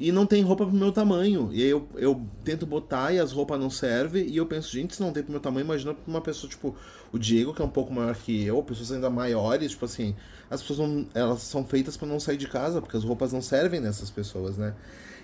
[0.00, 1.50] e não tem roupa pro meu tamanho.
[1.52, 4.26] E aí eu, eu tento botar e as roupas não servem.
[4.26, 6.74] E eu penso, gente, se não tem pro meu tamanho, imagina pra uma pessoa, tipo,
[7.12, 10.16] o Diego, que é um pouco maior que eu, pessoas ainda maiores, tipo assim,
[10.48, 13.42] as pessoas não, elas são feitas para não sair de casa, porque as roupas não
[13.42, 14.74] servem nessas pessoas, né?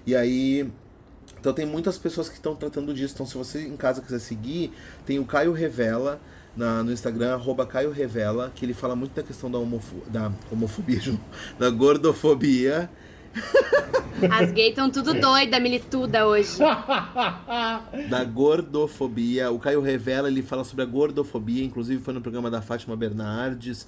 [0.06, 0.70] E aí.
[1.40, 3.14] Então tem muitas pessoas que estão tratando disso.
[3.14, 4.72] Então, se você em casa quiser seguir,
[5.06, 6.20] tem o Caio Revela.
[6.54, 10.32] Na, no Instagram, arroba Caio Revela, que ele fala muito da questão da, homofo da
[10.50, 11.02] homofobia,
[11.58, 12.88] da gordofobia.
[14.30, 16.58] As gays estão tudo doida, milituda hoje.
[18.08, 19.50] da gordofobia.
[19.50, 23.86] O Caio Revela, ele fala sobre a gordofobia, inclusive foi no programa da Fátima Bernardes.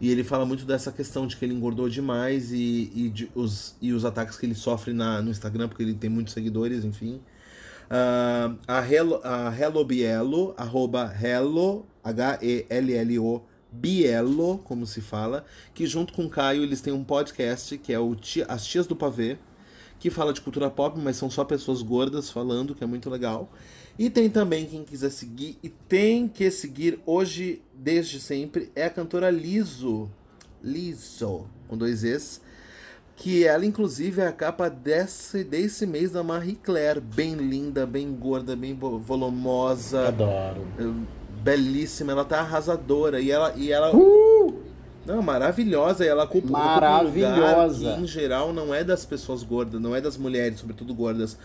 [0.00, 3.76] E ele fala muito dessa questão de que ele engordou demais e, e, de, os,
[3.82, 7.20] e os ataques que ele sofre na, no Instagram, porque ele tem muitos seguidores, enfim.
[7.90, 13.42] Uh, a, Hello, a Hello Bielo, arroba Hello, H-E-L-L-O,
[13.72, 15.44] Bielo, como se fala,
[15.74, 18.86] que junto com o Caio eles têm um podcast que é o Tia, As Tias
[18.86, 19.38] do Pavê,
[19.98, 23.52] que fala de cultura pop, mas são só pessoas gordas falando, que é muito legal.
[23.98, 28.90] E tem também quem quiser seguir, e tem que seguir hoje, desde sempre, é a
[28.90, 30.10] cantora Liso.
[30.62, 32.40] Liso, com dois Es.
[33.14, 37.00] Que ela, inclusive, é a capa desse, desse mês da Marie Claire.
[37.00, 40.08] Bem linda, bem gorda, bem volumosa.
[40.08, 40.66] Adoro
[41.42, 43.20] belíssima, ela tá arrasadora.
[43.20, 43.52] E ela.
[43.56, 44.70] E ela uh!
[45.06, 46.04] Não, maravilhosa.
[46.04, 47.90] E ela ocupa, maravilhosa.
[47.90, 51.36] Lugar em geral, não é das pessoas gordas, não é das mulheres, sobretudo gordas.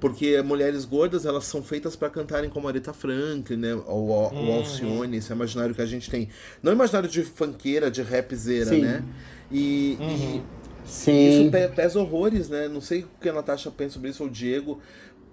[0.00, 3.74] Porque mulheres gordas, elas são feitas para cantarem como Aretha Franklin, né?
[3.86, 4.54] Ou, ou uhum.
[4.54, 6.28] Alcione, esse é imaginário que a gente tem.
[6.60, 8.80] Não imaginário de funkeira, de rapzeira, Sim.
[8.80, 9.04] né?
[9.48, 10.08] E, uhum.
[10.08, 10.42] e
[10.84, 11.42] Sim.
[11.42, 12.66] isso pesa horrores, né?
[12.66, 14.80] Não sei o que a Natasha pensa sobre isso, ou o Diego,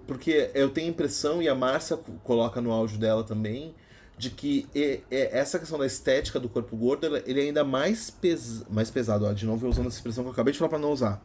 [0.06, 3.74] porque eu tenho a impressão, e a Márcia coloca no áudio dela também,
[4.20, 4.68] de que
[5.10, 9.24] essa questão da estética do corpo gordo, ele é ainda mais, pes, mais pesado.
[9.24, 11.22] Ó, de novo, usando essa expressão que eu acabei de falar para não usar.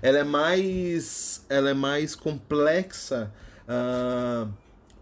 [0.00, 3.30] Ela é mais, ela é mais complexa
[3.64, 4.48] uh, ah,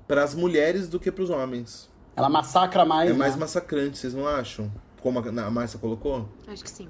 [0.09, 1.89] para as mulheres do que para os homens.
[2.17, 3.11] Ela massacra mais.
[3.11, 3.19] É né?
[3.19, 4.69] mais massacrante, vocês não acham?
[5.01, 6.29] Como a Márcia colocou?
[6.49, 6.89] Acho que sim.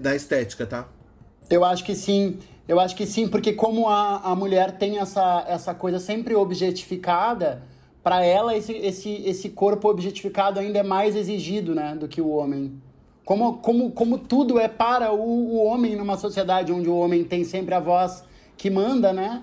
[0.00, 0.88] Da estética, tá?
[1.50, 2.38] Eu acho que sim.
[2.66, 7.62] Eu acho que sim, porque como a, a mulher tem essa, essa coisa sempre objetificada,
[8.02, 12.28] para ela esse, esse, esse corpo objetificado ainda é mais exigido né, do que o
[12.28, 12.72] homem.
[13.24, 17.44] Como, como, como tudo é para o, o homem numa sociedade onde o homem tem
[17.44, 18.24] sempre a voz
[18.56, 19.42] que manda, né?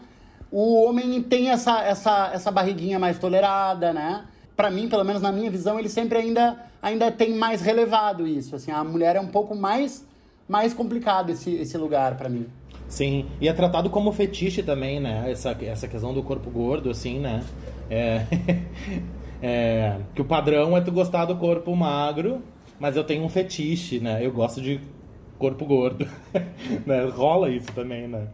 [0.52, 4.26] O homem tem essa, essa, essa barriguinha mais tolerada, né?
[4.56, 8.56] Para mim, pelo menos na minha visão, ele sempre ainda, ainda tem mais relevado isso.
[8.56, 10.06] Assim, a mulher é um pouco mais,
[10.48, 12.48] mais complicado esse, esse lugar para mim.
[12.88, 15.30] Sim, e é tratado como fetiche também, né?
[15.30, 17.44] Essa, essa questão do corpo gordo, assim, né?
[17.90, 18.26] É,
[19.42, 22.42] é, que o padrão é tu gostar do corpo magro,
[22.80, 24.26] mas eu tenho um fetiche, né?
[24.26, 24.80] Eu gosto de
[25.38, 26.08] corpo gordo.
[26.86, 27.06] né?
[27.06, 28.28] Rola isso também, né?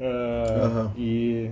[0.00, 0.90] Uh, uhum.
[0.96, 1.50] E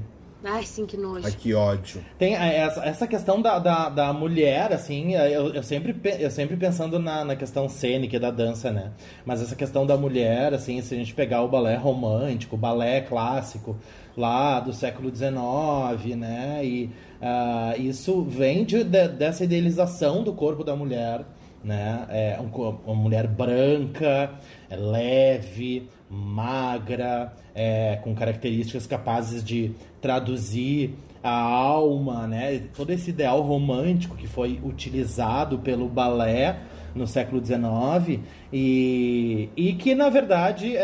[0.49, 1.27] Ai, sim, que nojo.
[1.27, 2.05] Ai, que ódio.
[2.19, 6.31] Tem é, essa, essa questão da, da, da mulher, assim, é, eu, eu, sempre, eu
[6.31, 8.93] sempre pensando na, na questão cênica da dança, né?
[9.25, 13.01] Mas essa questão da mulher, assim, se a gente pegar o balé romântico, o balé
[13.01, 13.77] clássico,
[14.17, 16.61] lá do século XIX, né?
[16.65, 16.91] E
[17.21, 21.25] uh, isso vem de, de, dessa idealização do corpo da mulher,
[21.63, 22.07] né?
[22.09, 24.31] É um, uma mulher branca,
[24.71, 32.63] é leve, magra, é, com características capazes de traduzir a alma, né?
[32.75, 36.57] Todo esse ideal romântico que foi utilizado pelo balé
[36.97, 38.21] no século XIX
[38.53, 40.81] e, e que na verdade é,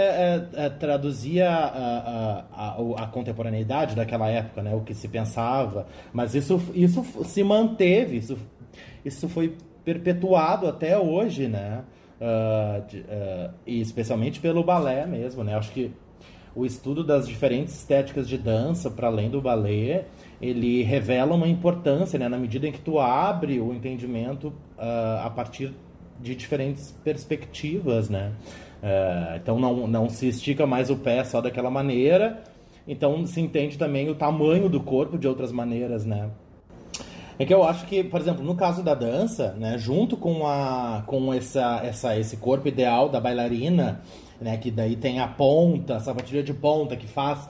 [0.55, 4.75] é, é traduzia a, a, a, a, contemporaneidade daquela época, né?
[4.75, 8.39] O que se pensava, mas isso, isso se manteve, isso,
[9.05, 11.83] isso foi perpetuado até hoje, né?
[12.21, 15.57] Uh, de, uh, e especialmente pelo balé mesmo, né?
[15.57, 15.93] Acho que
[16.55, 20.05] o estudo das diferentes estéticas de dança para além do balé,
[20.41, 22.29] ele revela uma importância, né?
[22.29, 24.49] Na medida em que tu abre o entendimento
[24.79, 25.75] uh, a partir
[26.23, 28.33] de diferentes perspectivas, né?
[28.83, 32.43] É, então não, não se estica mais o pé só daquela maneira.
[32.87, 36.31] Então se entende também o tamanho do corpo de outras maneiras, né?
[37.39, 41.03] É que eu acho que, por exemplo, no caso da dança, né, junto com, a,
[41.07, 44.01] com essa, essa, esse corpo ideal da bailarina,
[44.41, 47.49] né, que daí tem a ponta, a sapatilha de ponta que faz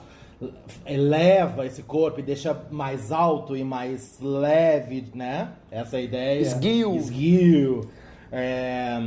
[0.85, 5.49] eleva esse corpo e deixa mais alto e mais leve, né?
[5.71, 6.41] Essa é a ideia.
[6.41, 6.95] Esguio.
[6.95, 7.89] Esguio.
[8.35, 8.99] É,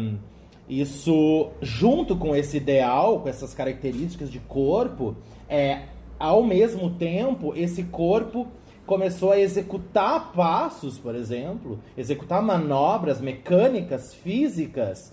[0.68, 5.16] isso, junto com esse ideal, com essas características de corpo,
[5.48, 5.82] é,
[6.16, 8.46] ao mesmo tempo, esse corpo
[8.86, 15.12] começou a executar passos, por exemplo, executar manobras mecânicas, físicas,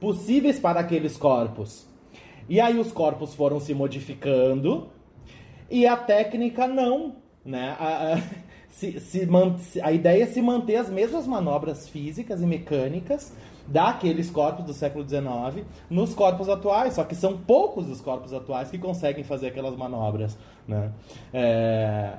[0.00, 1.86] possíveis para aqueles corpos.
[2.48, 4.88] E aí os corpos foram se modificando
[5.70, 7.76] e a técnica não, né?
[7.78, 8.22] A, a,
[8.74, 9.28] se, se
[9.80, 13.32] a ideia é se manter as mesmas manobras físicas e mecânicas
[13.68, 18.72] daqueles corpos do século XIX nos corpos atuais, só que são poucos os corpos atuais
[18.72, 20.90] que conseguem fazer aquelas manobras, né?
[21.32, 22.14] É,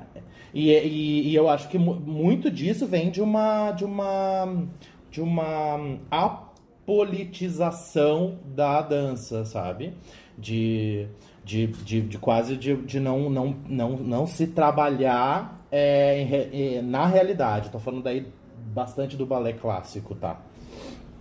[0.54, 4.64] e, e, e, eu acho que muito disso vem de uma de uma
[5.12, 9.94] de uma apolitização da dança, sabe?
[10.38, 11.10] De
[11.44, 17.68] de, de, de quase de, de não, não, não, não se trabalhar é, na realidade.
[17.68, 18.26] Estou falando daí
[18.74, 20.40] bastante do balé clássico, tá?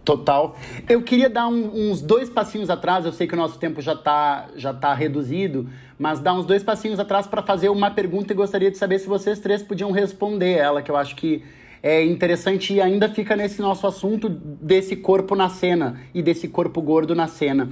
[0.05, 0.55] Total.
[0.89, 3.95] Eu queria dar um, uns dois passinhos atrás, eu sei que o nosso tempo já
[3.95, 8.37] está já tá reduzido, mas dar uns dois passinhos atrás para fazer uma pergunta e
[8.37, 11.43] gostaria de saber se vocês três podiam responder ela, que eu acho que
[11.83, 16.83] é interessante e ainda fica nesse nosso assunto desse corpo na cena e desse corpo
[16.83, 17.71] gordo na cena.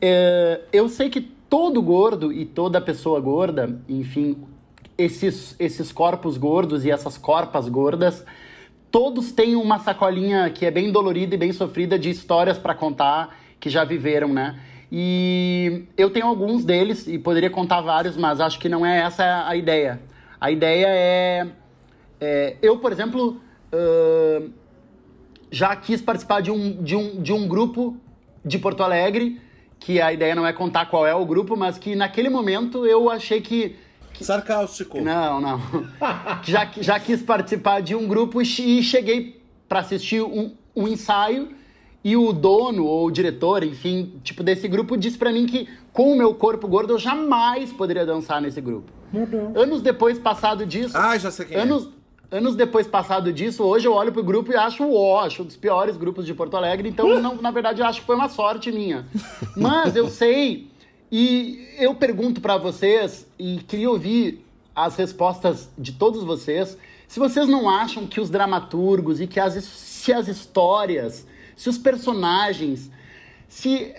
[0.00, 4.36] É, eu sei que todo gordo e toda pessoa gorda, enfim,
[4.98, 8.24] esses, esses corpos gordos e essas corpas gordas,
[8.90, 13.38] todos têm uma sacolinha que é bem dolorida e bem sofrida de histórias para contar
[13.60, 14.58] que já viveram, né?
[14.90, 19.46] E eu tenho alguns deles e poderia contar vários, mas acho que não é essa
[19.46, 20.00] a ideia.
[20.40, 21.46] A ideia é.
[22.20, 23.40] é eu, por exemplo,
[23.72, 24.50] uh,
[25.50, 27.96] já quis participar de um, de, um, de um grupo
[28.44, 29.40] de Porto Alegre
[29.78, 33.08] que a ideia não é contar qual é o grupo, mas que naquele momento eu
[33.10, 33.76] achei que.
[34.18, 34.24] Que...
[34.24, 35.00] Sarcástico.
[35.00, 35.60] Não, não.
[36.42, 38.44] já, já quis participar de um grupo e
[38.82, 41.50] cheguei para assistir um, um ensaio
[42.02, 46.12] e o dono ou o diretor, enfim, tipo desse grupo disse para mim que com
[46.12, 48.92] o meu corpo gordo eu jamais poderia dançar nesse grupo.
[49.54, 51.88] Anos depois passado disso, ah, já sei quem anos,
[52.30, 55.46] é anos depois passado disso, hoje eu olho pro grupo e acho o acho um
[55.46, 58.28] dos piores grupos de Porto Alegre, então não, na verdade eu acho que foi uma
[58.28, 59.06] sorte minha.
[59.56, 60.70] Mas eu sei
[61.10, 64.44] e eu pergunto para vocês e queria ouvir
[64.74, 66.76] as respostas de todos vocês,
[67.08, 71.78] se vocês não acham que os dramaturgos e que as, se as histórias, se os
[71.78, 72.90] personagens,
[73.48, 73.94] se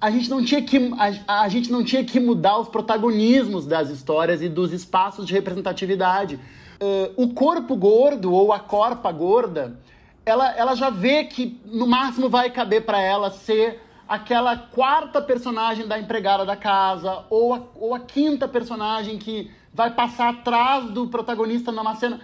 [0.00, 0.90] a gente não tinha que
[1.26, 5.32] a, a gente não tinha que mudar os protagonismos das histórias e dos espaços de
[5.32, 6.36] representatividade.
[6.36, 9.78] Uh, o corpo gordo ou a corpa gorda,
[10.26, 15.86] ela, ela já vê que no máximo vai caber para ela ser aquela quarta personagem
[15.86, 21.08] da empregada da casa ou a, ou a quinta personagem que vai passar atrás do
[21.08, 22.20] protagonista numa cena.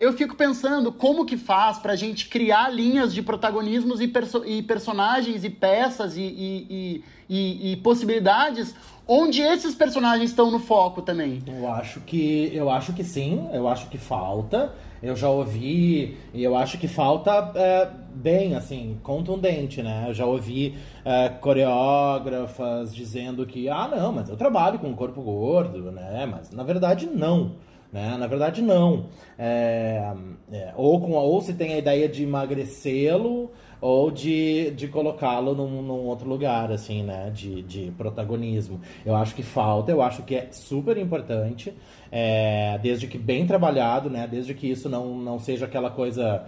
[0.00, 4.62] Eu fico pensando como que faz pra gente criar linhas de protagonismos e, perso e
[4.62, 8.74] personagens e peças e, e, e, e possibilidades
[9.06, 11.42] onde esses personagens estão no foco também.
[11.46, 14.72] Eu acho que eu acho que sim, eu acho que falta.
[15.02, 20.06] Eu já ouvi e eu acho que falta é, bem assim contundente, né?
[20.08, 25.20] Eu já ouvi é, coreógrafas dizendo que ah não, mas eu trabalho com um corpo
[25.20, 26.24] gordo, né?
[26.24, 27.52] Mas na verdade não.
[27.92, 28.16] Né?
[28.16, 29.06] Na verdade, não.
[29.38, 30.12] É,
[30.52, 35.82] é, ou, com, ou se tem a ideia de emagrecê-lo, ou de, de colocá-lo num,
[35.82, 37.30] num, outro lugar, assim, né?
[37.34, 38.80] De, de protagonismo.
[39.04, 41.74] Eu acho que falta, eu acho que é super importante,
[42.12, 44.28] é, desde que bem trabalhado, né?
[44.30, 46.44] Desde que isso não, não seja aquela coisa.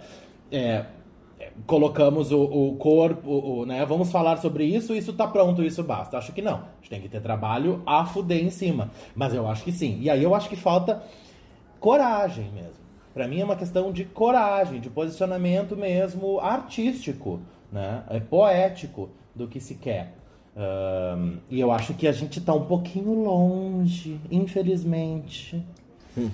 [0.51, 0.85] É,
[1.65, 3.85] colocamos o, o corpo, o, né?
[3.85, 6.17] Vamos falar sobre isso, isso tá pronto, isso basta.
[6.17, 6.55] Acho que não.
[6.55, 8.91] A gente tem que ter trabalho a fuder em cima.
[9.15, 9.97] Mas eu acho que sim.
[9.99, 11.03] E aí eu acho que falta
[11.83, 12.81] coragem mesmo.
[13.13, 18.05] Para mim é uma questão de coragem, de posicionamento mesmo artístico, né?
[18.09, 20.13] É poético do que se quer.
[20.55, 25.61] Um, e eu acho que a gente está um pouquinho longe, infelizmente.
[26.17, 26.29] Hum.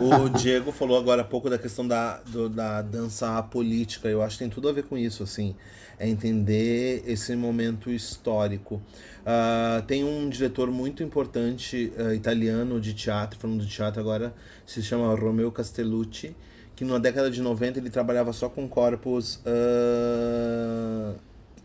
[0.00, 4.08] O Diego falou agora há pouco da questão da, do, da dança política.
[4.08, 5.54] Eu acho que tem tudo a ver com isso, assim.
[5.98, 8.82] É entender esse momento histórico.
[9.22, 14.82] Uh, tem um diretor muito importante uh, italiano de teatro, falando de teatro agora, se
[14.82, 16.36] chama Romeo Castellucci,
[16.76, 21.16] que na década de 90 ele trabalhava só com corpos uh,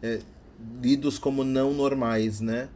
[0.02, 0.20] é,
[0.82, 2.70] lidos como não normais, né?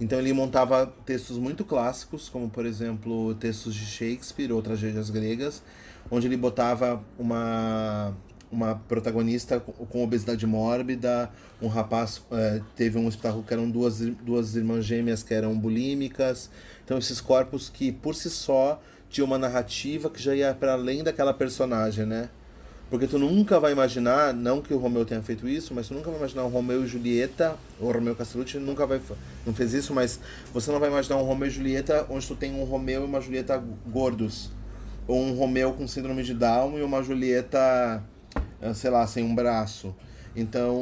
[0.00, 5.62] Então ele montava textos muito clássicos, como por exemplo textos de Shakespeare ou tragédias gregas,
[6.10, 8.14] onde ele botava uma
[8.54, 11.28] uma protagonista com obesidade mórbida,
[11.60, 16.48] um rapaz é, teve um espetáculo que eram duas, duas irmãs gêmeas que eram bulímicas.
[16.84, 18.80] Então esses corpos que por si só
[19.10, 22.30] tinham uma narrativa que já ia para além daquela personagem, né?
[22.94, 26.10] Porque tu nunca vai imaginar, não que o Romeu tenha feito isso, mas tu nunca
[26.10, 29.00] vai imaginar um Romeu e Julieta, o Romeu Castellucci nunca vai,
[29.44, 30.20] não fez isso, mas
[30.52, 33.20] você não vai imaginar um Romeu e Julieta onde tu tem um Romeu e uma
[33.20, 34.48] Julieta gordos.
[35.08, 38.00] Ou um Romeu com síndrome de Down e uma Julieta,
[38.62, 39.92] ah, sei lá, sem um braço.
[40.36, 40.76] Então,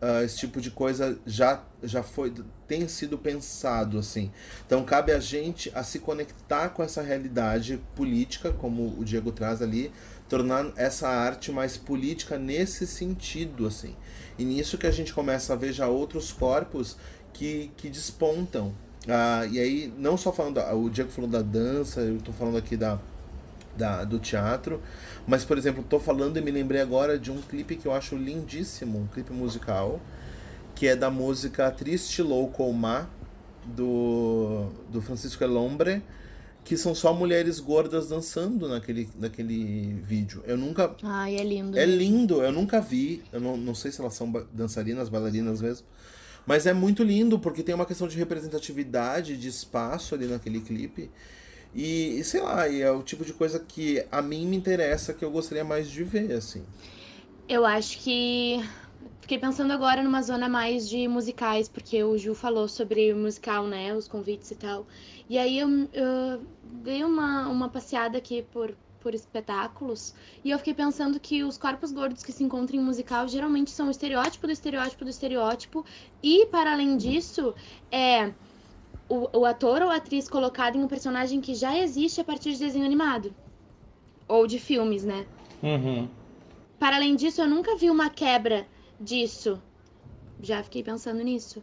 [0.00, 2.32] uh, esse tipo de coisa já, já foi
[2.66, 4.30] tem sido pensado assim.
[4.66, 9.60] Então, cabe a gente a se conectar com essa realidade política, como o Diego traz
[9.60, 9.92] ali,
[10.32, 13.94] tornar essa arte mais política nesse sentido, assim.
[14.38, 16.96] E nisso que a gente começa a ver já outros corpos
[17.34, 18.72] que, que despontam.
[19.06, 22.78] Ah, e aí, não só falando, o Diego falou da dança, eu estou falando aqui
[22.78, 22.98] da,
[23.76, 24.80] da, do teatro,
[25.26, 28.16] mas, por exemplo, estou falando e me lembrei agora de um clipe que eu acho
[28.16, 30.00] lindíssimo, um clipe musical,
[30.74, 33.06] que é da música Triste Louco Ma,
[33.66, 36.02] do, do Francisco Elombre,
[36.64, 40.42] que são só mulheres gordas dançando naquele, naquele vídeo.
[40.46, 40.94] Eu nunca.
[41.02, 41.78] Ai, é lindo.
[41.78, 43.22] É lindo, eu nunca vi.
[43.32, 45.86] Eu não, não sei se elas são dançarinas, bailarinas mesmo.
[46.46, 51.10] Mas é muito lindo, porque tem uma questão de representatividade, de espaço ali naquele clipe.
[51.74, 55.14] E, e sei lá, e é o tipo de coisa que a mim me interessa,
[55.14, 56.62] que eu gostaria mais de ver, assim.
[57.48, 58.60] Eu acho que
[59.22, 63.94] Fiquei pensando agora numa zona mais de musicais, porque o Ju falou sobre musical, né?
[63.94, 64.84] Os convites e tal.
[65.32, 70.12] E aí eu, eu dei uma, uma passeada aqui por, por espetáculos
[70.44, 73.88] e eu fiquei pensando que os corpos gordos que se encontram em musical geralmente são
[73.88, 75.86] o estereótipo do estereótipo do estereótipo.
[76.22, 77.54] E, para além disso,
[77.90, 78.34] é
[79.08, 82.58] o, o ator ou atriz colocado em um personagem que já existe a partir de
[82.58, 83.34] desenho animado.
[84.28, 85.26] Ou de filmes, né?
[85.62, 86.10] Uhum.
[86.78, 88.68] Para além disso, eu nunca vi uma quebra
[89.00, 89.62] disso.
[90.42, 91.62] Já fiquei pensando nisso.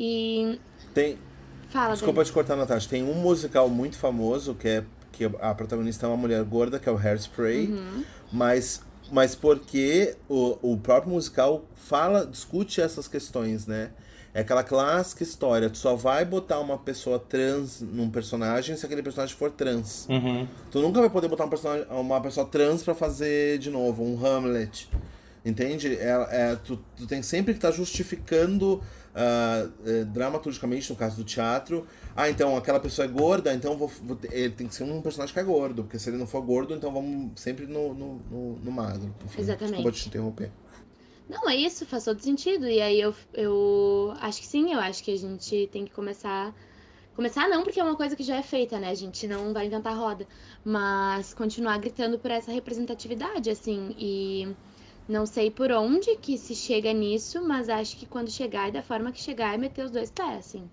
[0.00, 0.58] E.
[0.92, 1.27] Tem.
[1.68, 2.88] Fala, Desculpa te cortar, Natasha.
[2.88, 6.88] Tem um musical muito famoso que é que a protagonista é uma mulher gorda, que
[6.88, 7.66] é o Hairspray.
[7.66, 8.04] Uhum.
[8.32, 13.90] Mas, mas porque o, o próprio musical fala, discute essas questões, né?
[14.32, 15.68] É aquela clássica história.
[15.68, 20.06] Tu só vai botar uma pessoa trans num personagem se aquele personagem for trans.
[20.08, 20.46] Uhum.
[20.70, 24.24] Tu nunca vai poder botar um personagem, uma pessoa trans para fazer de novo, um
[24.24, 24.88] Hamlet.
[25.44, 25.96] Entende?
[25.96, 28.82] É, é tu, tu, tem sempre que estar tá justificando
[29.18, 31.86] uh, dramaturgicamente, no caso do teatro.
[32.14, 35.32] Ah, então aquela pessoa é gorda, então vou, vou, ele tem que ser um personagem
[35.32, 38.58] que é gordo, porque se ele não for gordo, então vamos sempre no, no, no,
[38.58, 39.14] no magro.
[39.24, 39.74] Enfim, Exatamente.
[39.74, 40.50] Desculpa te interromper.
[41.28, 42.66] Não, é isso, faz todo sentido.
[42.66, 46.54] E aí eu, eu acho que sim, eu acho que a gente tem que começar.
[47.14, 48.90] Começar não, porque é uma coisa que já é feita, né?
[48.90, 50.26] A gente não vai inventar roda.
[50.64, 53.94] Mas continuar gritando por essa representatividade, assim.
[53.98, 54.56] E
[55.08, 58.82] não sei por onde que se chega nisso, mas acho que quando chegar e da
[58.82, 60.68] forma que chegar é meter os dois pés, assim.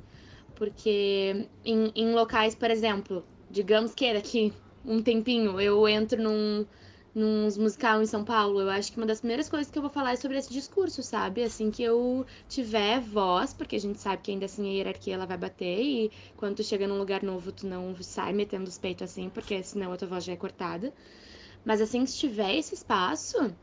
[0.56, 4.54] Porque em, em locais, por exemplo, digamos que daqui
[4.86, 6.66] um tempinho eu entro num,
[7.14, 9.92] num musical em São Paulo, eu acho que uma das primeiras coisas que eu vou
[9.92, 11.44] falar é sobre esse discurso, sabe?
[11.44, 15.26] Assim que eu tiver voz, porque a gente sabe que ainda assim a hierarquia ela
[15.26, 19.04] vai bater e quando tu chega num lugar novo tu não sai metendo os peitos
[19.10, 20.94] assim, porque senão a tua voz já é cortada.
[21.66, 23.56] Mas assim que tiver esse espaço,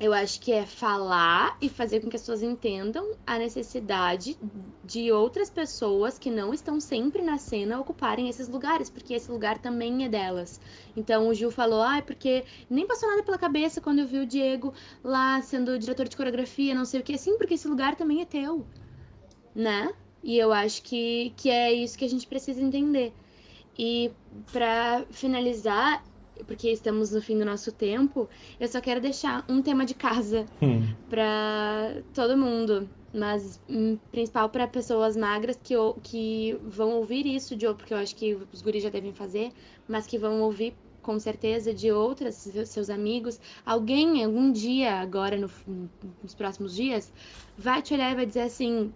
[0.00, 4.38] eu acho que é falar e fazer com que as pessoas entendam a necessidade
[4.84, 9.58] de outras pessoas que não estão sempre na cena ocuparem esses lugares, porque esse lugar
[9.58, 10.60] também é delas.
[10.96, 14.26] Então o Gil falou, ah, porque nem passou nada pela cabeça quando eu vi o
[14.26, 14.72] Diego
[15.02, 18.24] lá sendo diretor de coreografia, não sei o que, sim, porque esse lugar também é
[18.24, 18.64] teu,
[19.52, 19.92] né?
[20.22, 23.12] E eu acho que, que é isso que a gente precisa entender.
[23.76, 24.12] E
[24.52, 26.04] para finalizar,
[26.46, 28.28] porque estamos no fim do nosso tempo,
[28.58, 30.86] eu só quero deixar um tema de casa hum.
[31.08, 37.66] para todo mundo, mas em principal para pessoas magras que, que vão ouvir isso de
[37.74, 39.50] porque eu acho que os guris já devem fazer,
[39.88, 42.34] mas que vão ouvir com certeza de outras
[42.66, 45.50] seus amigos, alguém algum dia agora no,
[46.22, 47.10] nos próximos dias
[47.56, 48.92] vai te olhar e vai dizer assim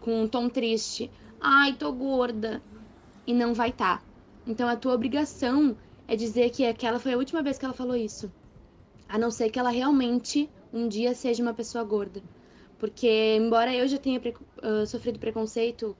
[0.00, 1.10] com um tom triste,
[1.40, 2.62] ai, tô gorda
[3.26, 3.98] e não vai estar.
[3.98, 4.04] Tá.
[4.46, 5.76] Então a tua obrigação
[6.08, 8.30] é dizer que aquela foi a última vez que ela falou isso.
[9.08, 12.22] A não ser que ela realmente um dia seja uma pessoa gorda.
[12.78, 15.96] Porque, embora eu já tenha uh, sofrido preconceito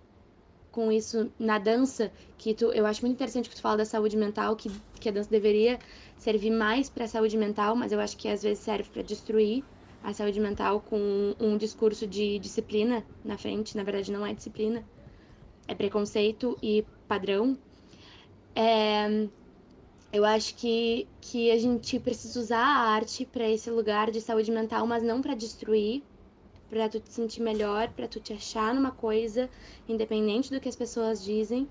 [0.70, 4.14] com isso na dança, que tu, eu acho muito interessante que tu fala da saúde
[4.14, 5.78] mental, que, que a dança deveria
[6.18, 9.64] servir mais para a saúde mental, mas eu acho que às vezes serve para destruir
[10.04, 13.74] a saúde mental com um discurso de disciplina na frente.
[13.74, 14.84] Na verdade, não é disciplina,
[15.66, 17.56] é preconceito e padrão.
[18.54, 19.28] É,
[20.16, 24.50] eu acho que, que a gente precisa usar a arte para esse lugar de saúde
[24.50, 26.02] mental, mas não para destruir,
[26.70, 29.50] para tu te sentir melhor, para tu te achar numa coisa,
[29.86, 31.68] independente do que as pessoas dizem.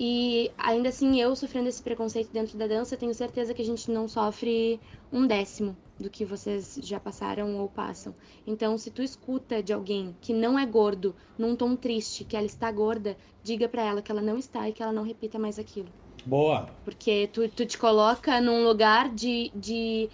[0.00, 3.88] E ainda assim, eu sofrendo esse preconceito dentro da dança, tenho certeza que a gente
[3.90, 4.80] não sofre
[5.12, 8.14] um décimo do que vocês já passaram ou passam.
[8.44, 12.46] Então, se tu escuta de alguém que não é gordo, num tom triste, que ela
[12.46, 15.56] está gorda, diga para ela que ela não está e que ela não repita mais
[15.58, 15.88] aquilo.
[16.26, 16.68] Boa.
[16.84, 20.10] Porque tu, tu te coloca num lugar de, de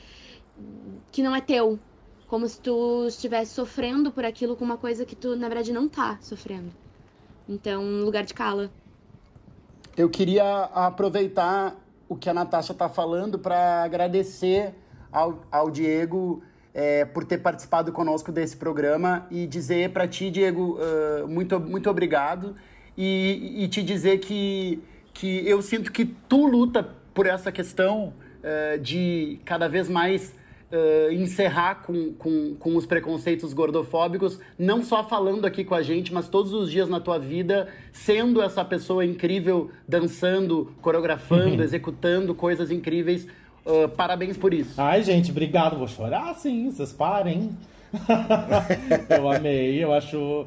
[1.11, 1.79] que não é teu.
[2.29, 5.89] Como se tu estivesse sofrendo por aquilo com uma coisa que tu, na verdade, não
[5.89, 6.71] tá sofrendo.
[7.49, 8.71] Então, um lugar de cala.
[9.97, 11.77] Eu queria aproveitar
[12.09, 14.75] o que a Natasha está falando para agradecer
[15.11, 16.43] ao, ao Diego
[16.75, 21.91] é, por ter participado conosco desse programa e dizer para ti, Diego, uh, muito, muito
[21.91, 22.55] obrigado
[22.97, 24.83] e, e te dizer que,
[25.13, 30.35] que eu sinto que tu luta por essa questão uh, de cada vez mais
[30.73, 36.13] uh, encerrar com, com, com os preconceitos gordofóbicos, não só falando aqui com a gente,
[36.13, 41.63] mas todos os dias na tua vida, sendo essa pessoa incrível, dançando, coreografando, uhum.
[41.63, 43.27] executando coisas incríveis.
[43.65, 44.81] Uh, parabéns por isso.
[44.81, 45.77] Ai, gente, obrigado.
[45.79, 47.51] Vou chorar sim, vocês parem.
[49.09, 50.47] eu amei, eu acho.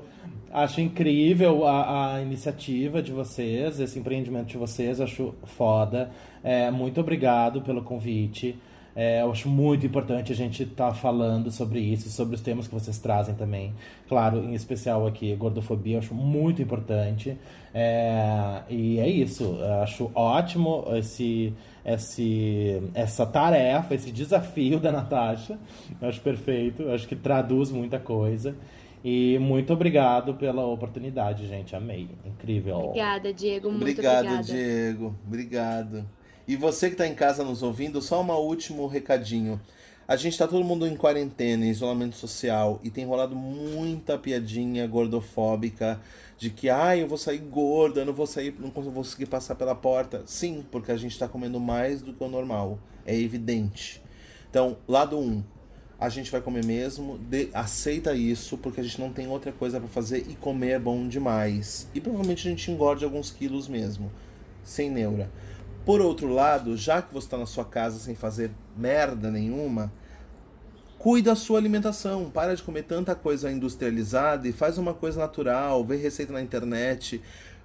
[0.56, 6.10] Acho incrível a, a, iniciativa de vocês, esse empreendimento de vocês, acho foda.
[6.41, 8.58] É, muito obrigado pelo convite.
[8.95, 12.70] É, eu acho muito importante a gente estar tá falando sobre isso, sobre os temas
[12.70, 13.74] que vocês trazem também.
[14.08, 17.38] Claro, em especial aqui, gordofobia, eu acho muito importante.
[17.74, 21.53] É, e é isso, eu acho ótimo esse,
[21.84, 25.60] esse, essa tarefa, esse desafio da Natasha.
[26.01, 28.56] Eu acho perfeito, eu acho que traduz muita coisa.
[29.08, 31.76] E muito obrigado pela oportunidade, gente.
[31.76, 32.10] Amei.
[32.26, 32.78] Incrível.
[32.78, 33.70] Obrigada, Diego.
[33.70, 34.43] Muito obrigado, obrigada.
[34.43, 35.16] Diego.
[35.28, 36.10] Obrigado.
[36.47, 39.62] E você que está em casa nos ouvindo, só um último recadinho.
[40.08, 44.88] A gente está todo mundo em quarentena, em isolamento social, e tem rolado muita piadinha
[44.88, 46.01] gordofóbica
[46.36, 49.53] de que, ah, eu vou sair gorda, eu não vou sair, não vou conseguir passar
[49.53, 50.24] pela porta.
[50.26, 52.80] Sim, porque a gente está comendo mais do que o normal.
[53.06, 54.01] É evidente.
[54.49, 55.43] Então, lado 1, um,
[55.99, 59.79] a gente vai comer mesmo, de, aceita isso, porque a gente não tem outra coisa
[59.79, 61.89] para fazer e comer é bom demais.
[61.93, 64.11] E provavelmente a gente engorde alguns quilos mesmo,
[64.63, 65.31] sem neura.
[65.85, 69.91] Por outro lado, já que você está na sua casa sem fazer merda nenhuma,
[70.97, 72.29] cuida da sua alimentação.
[72.29, 75.85] Para de comer tanta coisa industrializada e faz uma coisa natural.
[75.85, 77.21] Vê receita na internet.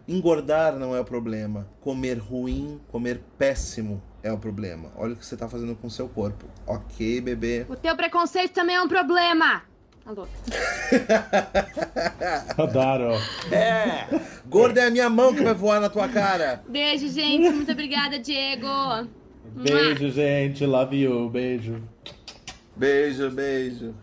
[0.07, 1.67] Engordar não é o problema.
[1.81, 4.91] Comer ruim, comer péssimo é o problema.
[4.97, 6.47] Olha o que você está fazendo com o seu corpo.
[6.67, 7.67] Ok, bebê.
[7.69, 9.63] O teu preconceito também é um problema.
[10.05, 10.27] Alô.
[12.59, 13.13] Adoro.
[13.53, 14.07] É.
[14.47, 16.63] Gorda é a minha mão que vai voar na tua cara.
[16.69, 17.51] Beijo, gente.
[17.51, 18.67] Muito obrigada, Diego.
[19.55, 20.65] Beijo, gente.
[20.65, 21.29] Love you.
[21.29, 21.83] Beijo.
[22.77, 23.95] Beijo, beijo.